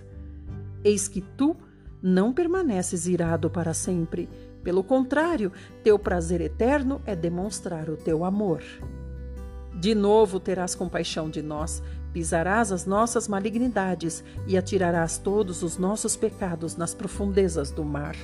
Eis 0.84 1.08
que 1.08 1.20
tu 1.20 1.56
não 2.02 2.32
permaneces 2.32 3.06
irado 3.06 3.50
para 3.50 3.74
sempre, 3.74 4.28
pelo 4.66 4.82
contrário, 4.82 5.52
teu 5.84 5.96
prazer 5.96 6.40
eterno 6.40 7.00
é 7.06 7.14
demonstrar 7.14 7.88
o 7.88 7.96
teu 7.96 8.24
amor. 8.24 8.64
De 9.78 9.94
novo 9.94 10.40
terás 10.40 10.74
compaixão 10.74 11.30
de 11.30 11.40
nós, 11.40 11.80
pisarás 12.12 12.72
as 12.72 12.84
nossas 12.84 13.28
malignidades 13.28 14.24
e 14.44 14.56
atirarás 14.56 15.18
todos 15.18 15.62
os 15.62 15.78
nossos 15.78 16.16
pecados 16.16 16.76
nas 16.76 16.94
profundezas 16.94 17.70
do 17.70 17.84
mar. 17.84 18.16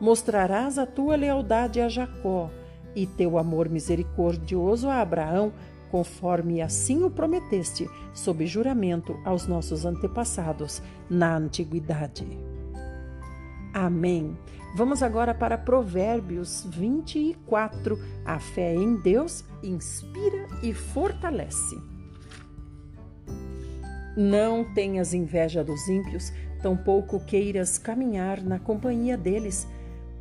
Mostrarás 0.00 0.78
a 0.78 0.86
tua 0.86 1.16
lealdade 1.16 1.80
a 1.80 1.88
Jacó 1.88 2.50
e 2.94 3.06
teu 3.06 3.38
amor 3.38 3.68
misericordioso 3.68 4.88
a 4.88 5.00
Abraão, 5.00 5.52
conforme 5.90 6.60
assim 6.60 7.04
o 7.04 7.10
prometeste, 7.10 7.88
sob 8.12 8.46
juramento 8.46 9.16
aos 9.24 9.46
nossos 9.46 9.84
antepassados 9.84 10.82
na 11.08 11.36
antiguidade. 11.36 12.26
Amém. 13.72 14.36
Vamos 14.76 15.02
agora 15.02 15.32
para 15.32 15.56
Provérbios 15.56 16.66
24. 16.68 17.98
A 18.24 18.40
fé 18.40 18.74
em 18.74 18.96
Deus 18.96 19.44
inspira 19.62 20.48
e 20.62 20.74
fortalece. 20.74 21.76
Não 24.16 24.64
tenhas 24.74 25.12
inveja 25.12 25.64
dos 25.64 25.88
ímpios, 25.88 26.32
tampouco 26.62 27.18
queiras 27.24 27.78
caminhar 27.78 28.42
na 28.42 28.58
companhia 28.60 29.16
deles, 29.16 29.66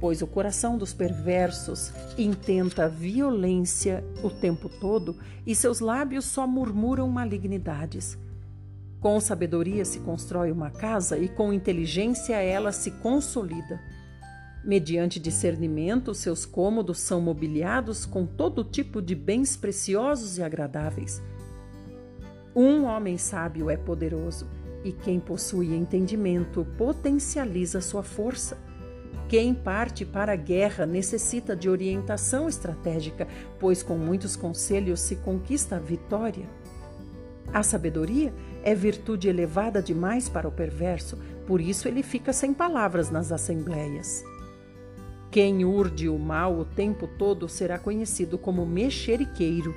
pois 0.03 0.21
o 0.21 0.27
coração 0.27 0.77
dos 0.77 0.91
perversos 0.91 1.93
intenta 2.17 2.89
violência 2.89 4.03
o 4.21 4.29
tempo 4.29 4.67
todo 4.67 5.15
e 5.45 5.55
seus 5.55 5.79
lábios 5.79 6.25
só 6.25 6.45
murmuram 6.45 7.07
malignidades. 7.07 8.17
Com 8.99 9.17
sabedoria 9.21 9.85
se 9.85 10.01
constrói 10.01 10.51
uma 10.51 10.69
casa 10.69 11.17
e 11.17 11.29
com 11.29 11.53
inteligência 11.53 12.35
ela 12.35 12.73
se 12.73 12.91
consolida. 12.91 13.79
Mediante 14.61 15.21
discernimento, 15.21 16.13
seus 16.13 16.45
cômodos 16.45 16.99
são 16.99 17.21
mobiliados 17.21 18.05
com 18.05 18.25
todo 18.25 18.61
tipo 18.61 19.01
de 19.01 19.15
bens 19.15 19.55
preciosos 19.55 20.37
e 20.37 20.43
agradáveis. 20.43 21.23
Um 22.53 22.83
homem 22.83 23.17
sábio 23.17 23.69
é 23.69 23.77
poderoso, 23.77 24.49
e 24.83 24.91
quem 24.91 25.17
possui 25.17 25.73
entendimento 25.73 26.67
potencializa 26.77 27.79
sua 27.79 28.03
força. 28.03 28.57
Quem 29.33 29.51
parte 29.51 30.05
para 30.05 30.33
a 30.33 30.35
guerra 30.35 30.85
necessita 30.85 31.55
de 31.55 31.67
orientação 31.67 32.47
estratégica, 32.47 33.27
pois 33.59 33.81
com 33.81 33.97
muitos 33.97 34.35
conselhos 34.35 34.99
se 34.99 35.15
conquista 35.15 35.77
a 35.77 35.79
vitória. 35.79 36.47
A 37.51 37.63
sabedoria 37.63 38.31
é 38.63 38.75
virtude 38.75 39.27
elevada 39.27 39.81
demais 39.81 40.29
para 40.29 40.47
o 40.47 40.51
perverso, 40.51 41.17
por 41.47 41.59
isso 41.59 41.87
ele 41.87 42.03
fica 42.03 42.31
sem 42.31 42.53
palavras 42.53 43.09
nas 43.09 43.31
assembleias. 43.31 44.23
Quem 45.31 45.65
urde 45.65 46.07
o 46.07 46.19
mal 46.19 46.59
o 46.59 46.63
tempo 46.63 47.07
todo 47.17 47.49
será 47.49 47.79
conhecido 47.79 48.37
como 48.37 48.67
mexeriqueiro. 48.67 49.73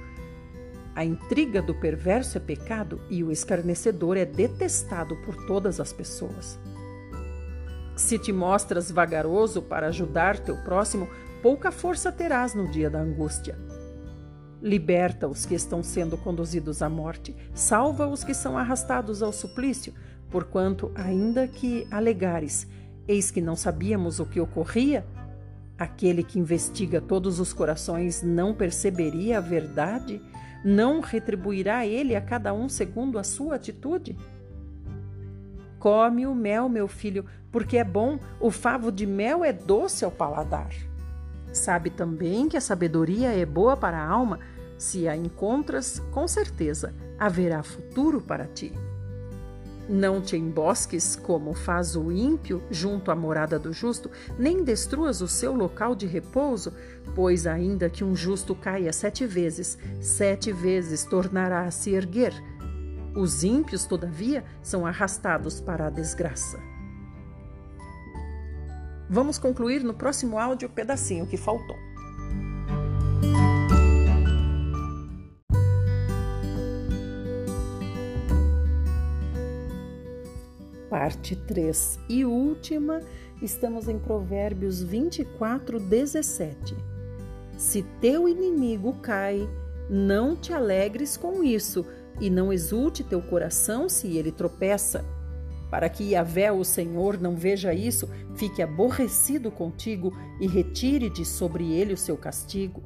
A 0.95 1.03
intriga 1.03 1.63
do 1.63 1.75
perverso 1.75 2.37
é 2.37 2.41
pecado 2.43 3.01
e 3.09 3.25
o 3.25 3.33
escarnecedor 3.33 4.19
é 4.19 4.27
detestado 4.27 5.17
por 5.25 5.35
todas 5.47 5.81
as 5.81 5.95
pessoas. 5.95 6.59
Se 7.97 8.19
te 8.19 8.31
mostras 8.31 8.91
vagaroso 8.91 9.63
para 9.63 9.87
ajudar 9.87 10.39
teu 10.39 10.55
próximo, 10.59 11.09
pouca 11.43 11.73
força 11.73 12.13
terás 12.13 12.55
no 12.55 12.71
dia 12.71 12.91
da 12.91 13.01
angústia. 13.01 13.59
Liberta 14.61 15.27
os 15.27 15.47
que 15.47 15.55
estão 15.55 15.83
sendo 15.83 16.19
conduzidos 16.19 16.83
à 16.83 16.91
morte, 16.91 17.35
salva 17.55 18.07
os 18.07 18.23
que 18.23 18.35
são 18.35 18.59
arrastados 18.59 19.23
ao 19.23 19.33
suplício, 19.33 19.95
porquanto, 20.31 20.93
ainda 20.95 21.49
que 21.49 21.87
alegares, 21.91 22.67
eis 23.09 23.31
que 23.31 23.41
não 23.41 23.57
sabíamos 23.57 24.21
o 24.21 24.27
que 24.27 24.41
ocorria, 24.41 25.07
aquele 25.79 26.23
que 26.23 26.39
investiga 26.39 27.01
todos 27.01 27.41
os 27.41 27.55
corações 27.55 28.23
não 28.23 28.53
perceberia 28.53 29.39
a 29.39 29.41
verdade? 29.41 30.21
Não 30.63 31.01
retribuirá 31.01 31.87
ele 31.87 32.15
a 32.15 32.21
cada 32.21 32.53
um 32.53 32.69
segundo 32.69 33.19
a 33.19 33.25
sua 33.25 33.55
atitude? 33.55 34.17
Come 35.79 36.27
o 36.27 36.35
mel, 36.35 36.69
meu 36.69 36.89
filho, 36.89 37.25
porque 37.53 37.77
é 37.77 37.85
bom, 37.85 38.19
o 38.41 38.51
favo 38.51 38.91
de 38.91 39.07
mel 39.07 39.45
é 39.45 39.53
doce 39.53 40.05
ao 40.05 40.11
paladar. 40.11 40.71
Sabe 41.53 41.91
também 41.91 42.49
que 42.49 42.57
a 42.57 42.61
sabedoria 42.61 43.33
é 43.33 43.47
boa 43.47 43.77
para 43.77 43.99
a 43.99 44.07
alma, 44.07 44.41
se 44.77 45.09
a 45.09 45.17
encontras, 45.17 46.01
com 46.13 46.29
certeza 46.29 46.95
haverá 47.19 47.63
futuro 47.63 48.21
para 48.21 48.47
ti. 48.47 48.73
Não 49.89 50.21
te 50.21 50.37
embosques 50.37 51.15
como 51.15 51.55
faz 51.55 51.95
o 51.95 52.11
ímpio 52.11 52.61
junto 52.71 53.11
à 53.13 53.15
morada 53.15 53.57
do 53.57 53.73
justo, 53.73 54.11
nem 54.37 54.65
destruas 54.65 55.21
o 55.21 55.29
seu 55.29 55.55
local 55.55 55.95
de 55.95 56.07
repouso, 56.07 56.73
pois 57.15 57.47
ainda 57.47 57.89
que 57.89 58.03
um 58.03 58.15
justo 58.15 58.53
caia 58.55 58.93
sete 58.93 59.25
vezes, 59.25 59.79
sete 60.01 60.53
vezes 60.53 61.05
tornará 61.05 61.63
a 61.63 61.71
se 61.71 61.95
erguer. 61.95 62.35
Os 63.17 63.43
ímpios, 63.43 63.87
todavia, 63.87 64.45
são 64.63 64.85
arrastados 64.87 65.61
para 65.61 65.87
a 65.87 65.91
desgraça. 65.91 66.61
Vamos 69.09 69.39
concluir 69.39 69.83
no 69.83 69.95
próximo 69.95 70.39
áudio 70.39 70.69
o 70.69 70.73
pedacinho 70.73 71.27
que 71.27 71.37
faltou. 71.37 71.77
parte 80.97 81.37
3 81.37 81.99
e 82.09 82.25
última, 82.25 83.03
estamos 83.43 83.87
em 83.87 83.99
Provérbios 83.99 84.83
24, 84.83 85.79
17. 85.79 86.75
Se 87.57 87.83
teu 88.01 88.29
inimigo 88.29 88.95
cai, 89.03 89.49
não 89.91 90.35
te 90.35 90.53
alegres 90.53 91.17
com 91.17 91.45
isso, 91.45 91.85
e 92.21 92.31
não 92.31 92.53
exulte 92.53 93.05
teu 93.05 93.21
coração 93.21 93.89
se 93.89 94.17
ele 94.17 94.33
tropeça. 94.33 95.05
Para 95.71 95.89
que 95.89 96.13
Yahvé, 96.13 96.53
o 96.53 96.65
Senhor, 96.65 97.21
não 97.21 97.35
veja 97.35 97.75
isso, 97.75 98.09
fique 98.35 98.63
aborrecido 98.63 99.51
contigo 99.51 100.13
e 100.41 100.47
retire 100.47 101.11
de 101.11 101.25
sobre 101.25 101.73
ele 101.73 101.93
o 101.93 101.97
seu 101.99 102.17
castigo. 102.17 102.83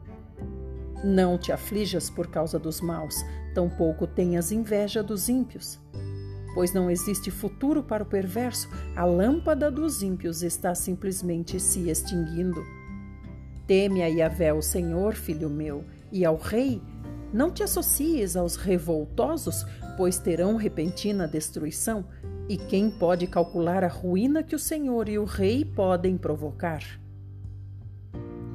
Não 1.04 1.38
te 1.38 1.52
aflijas 1.52 2.10
por 2.10 2.26
causa 2.26 2.58
dos 2.58 2.80
maus, 2.80 3.16
tampouco 3.54 4.06
tenhas 4.06 4.50
inveja 4.50 5.02
dos 5.02 5.28
ímpios 5.28 5.78
pois 6.54 6.72
não 6.72 6.90
existe 6.90 7.30
futuro 7.30 7.82
para 7.82 8.02
o 8.02 8.06
perverso, 8.06 8.68
a 8.96 9.04
lâmpada 9.04 9.70
dos 9.70 10.02
ímpios 10.02 10.42
está 10.42 10.74
simplesmente 10.74 11.60
se 11.60 11.88
extinguindo. 11.88 12.62
Teme 13.66 14.02
a 14.02 14.06
Yahvé, 14.06 14.52
o 14.52 14.62
Senhor, 14.62 15.14
filho 15.14 15.48
meu, 15.48 15.84
e 16.10 16.24
ao 16.24 16.36
rei. 16.36 16.82
Não 17.32 17.50
te 17.50 17.62
associes 17.62 18.36
aos 18.36 18.56
revoltosos, 18.56 19.64
pois 19.96 20.18
terão 20.18 20.56
repentina 20.56 21.28
destruição, 21.28 22.04
e 22.48 22.56
quem 22.56 22.90
pode 22.90 23.26
calcular 23.26 23.84
a 23.84 23.88
ruína 23.88 24.42
que 24.42 24.56
o 24.56 24.58
Senhor 24.58 25.08
e 25.08 25.18
o 25.18 25.24
rei 25.24 25.64
podem 25.64 26.16
provocar? 26.16 26.82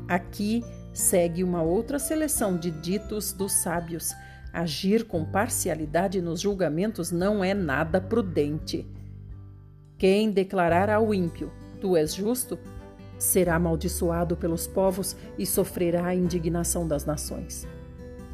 Aqui 0.07 0.63
segue 0.93 1.43
uma 1.43 1.61
outra 1.61 1.97
seleção 1.97 2.57
de 2.57 2.71
ditos 2.71 3.31
dos 3.31 3.53
sábios 3.53 4.13
Agir 4.55 5.03
com 5.03 5.25
parcialidade 5.25 6.21
nos 6.21 6.39
julgamentos 6.39 7.11
não 7.11 7.43
é 7.43 7.53
nada 7.53 7.99
prudente. 7.99 8.87
Quem 9.97 10.31
declarar 10.31 10.89
ao 10.89 11.13
ímpio, 11.13 11.51
tu 11.81 11.97
és 11.97 12.13
justo, 12.13 12.57
será 13.19 13.55
amaldiçoado 13.55 14.37
pelos 14.37 14.65
povos 14.65 15.13
e 15.37 15.45
sofrerá 15.45 16.05
a 16.05 16.15
indignação 16.15 16.87
das 16.87 17.03
nações. 17.03 17.67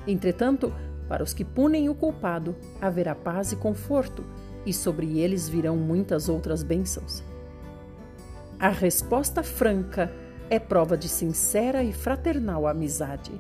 Entretanto, 0.08 0.74
para 1.08 1.24
os 1.24 1.34
que 1.34 1.44
punem 1.44 1.90
o 1.90 1.96
culpado, 1.96 2.56
haverá 2.80 3.14
paz 3.14 3.52
e 3.52 3.56
conforto, 3.56 4.24
e 4.66 4.74
sobre 4.74 5.20
eles 5.20 5.50
virão 5.50 5.76
muitas 5.76 6.30
outras 6.30 6.64
bênçãos. 6.64 7.24
A 8.60 8.70
resposta 8.70 9.42
franca 9.42 10.12
é 10.50 10.60
prova 10.60 10.96
de 10.96 11.10
sincera 11.10 11.84
e 11.84 11.92
fraternal 11.92 12.68
amizade. 12.68 13.32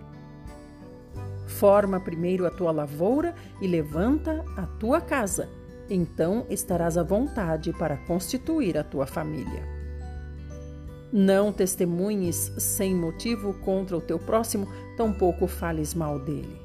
Forma 1.46 2.00
primeiro 2.00 2.48
a 2.48 2.50
tua 2.50 2.72
lavoura 2.72 3.36
e 3.62 3.68
levanta 3.68 4.44
a 4.58 4.66
tua 4.66 5.00
casa. 5.00 5.48
Então 5.90 6.46
estarás 6.50 6.98
à 6.98 7.04
vontade 7.04 7.72
para 7.74 7.98
constituir 7.98 8.78
a 8.78 8.84
tua 8.84 9.06
família. 9.06 9.81
Não 11.12 11.52
testemunhes 11.52 12.54
sem 12.58 12.96
motivo 12.96 13.54
contra 13.56 13.98
o 13.98 14.02
teu 14.02 14.18
próximo, 14.18 14.68
tampouco 14.96 15.46
fales 15.46 15.94
mal 15.94 16.18
dele. 16.18 16.62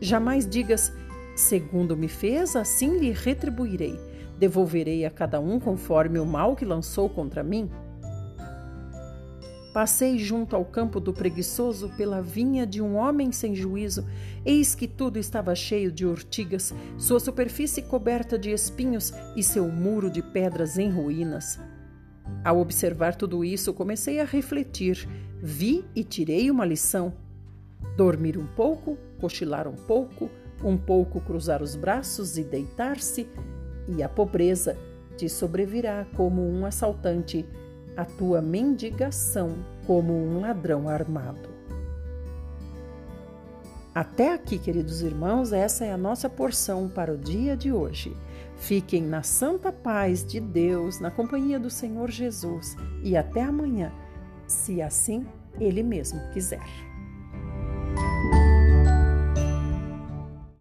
Jamais 0.00 0.48
digas, 0.48 0.92
segundo 1.36 1.96
me 1.96 2.08
fez, 2.08 2.56
assim 2.56 2.98
lhe 2.98 3.12
retribuirei. 3.12 3.98
Devolverei 4.38 5.04
a 5.04 5.10
cada 5.10 5.40
um 5.40 5.60
conforme 5.60 6.18
o 6.18 6.26
mal 6.26 6.56
que 6.56 6.64
lançou 6.64 7.08
contra 7.08 7.42
mim. 7.42 7.70
Passei 9.72 10.18
junto 10.18 10.56
ao 10.56 10.64
campo 10.64 10.98
do 10.98 11.12
preguiçoso 11.12 11.90
pela 11.90 12.20
vinha 12.20 12.66
de 12.66 12.82
um 12.82 12.96
homem 12.96 13.30
sem 13.30 13.54
juízo. 13.54 14.04
Eis 14.44 14.74
que 14.74 14.88
tudo 14.88 15.18
estava 15.18 15.54
cheio 15.54 15.92
de 15.92 16.04
urtigas, 16.04 16.74
sua 16.96 17.20
superfície 17.20 17.82
coberta 17.82 18.36
de 18.36 18.50
espinhos 18.50 19.12
e 19.36 19.42
seu 19.42 19.68
muro 19.68 20.10
de 20.10 20.22
pedras 20.22 20.78
em 20.78 20.90
ruínas. 20.90 21.60
Ao 22.44 22.58
observar 22.58 23.14
tudo 23.14 23.44
isso, 23.44 23.74
comecei 23.74 24.20
a 24.20 24.24
refletir. 24.24 25.08
Vi 25.42 25.84
e 25.94 26.02
tirei 26.02 26.50
uma 26.50 26.64
lição. 26.64 27.12
Dormir 27.96 28.38
um 28.38 28.46
pouco 28.46 28.96
cochilar 29.18 29.68
um 29.68 29.74
pouco, 29.74 30.30
um 30.62 30.76
pouco 30.76 31.20
cruzar 31.20 31.62
os 31.62 31.76
braços 31.76 32.38
e 32.38 32.44
deitar-se, 32.44 33.28
e 33.88 34.02
a 34.02 34.08
pobreza 34.08 34.76
te 35.16 35.28
sobrevirá 35.28 36.06
como 36.16 36.42
um 36.42 36.64
assaltante, 36.64 37.44
a 37.96 38.04
tua 38.04 38.40
mendigação 38.40 39.56
como 39.86 40.12
um 40.12 40.40
ladrão 40.40 40.88
armado. 40.88 41.48
Até 43.92 44.32
aqui, 44.32 44.58
queridos 44.58 45.02
irmãos, 45.02 45.52
essa 45.52 45.84
é 45.84 45.92
a 45.92 45.96
nossa 45.96 46.30
porção 46.30 46.88
para 46.88 47.12
o 47.12 47.18
dia 47.18 47.56
de 47.56 47.72
hoje. 47.72 48.16
Fiquem 48.58 49.02
na 49.02 49.22
santa 49.22 49.72
paz 49.72 50.24
de 50.24 50.40
Deus, 50.40 51.00
na 51.00 51.10
companhia 51.10 51.58
do 51.58 51.70
Senhor 51.70 52.10
Jesus 52.10 52.76
e 53.02 53.16
até 53.16 53.42
amanhã, 53.42 53.92
se 54.46 54.82
assim 54.82 55.24
Ele 55.60 55.82
mesmo 55.82 56.20
quiser. 56.32 56.66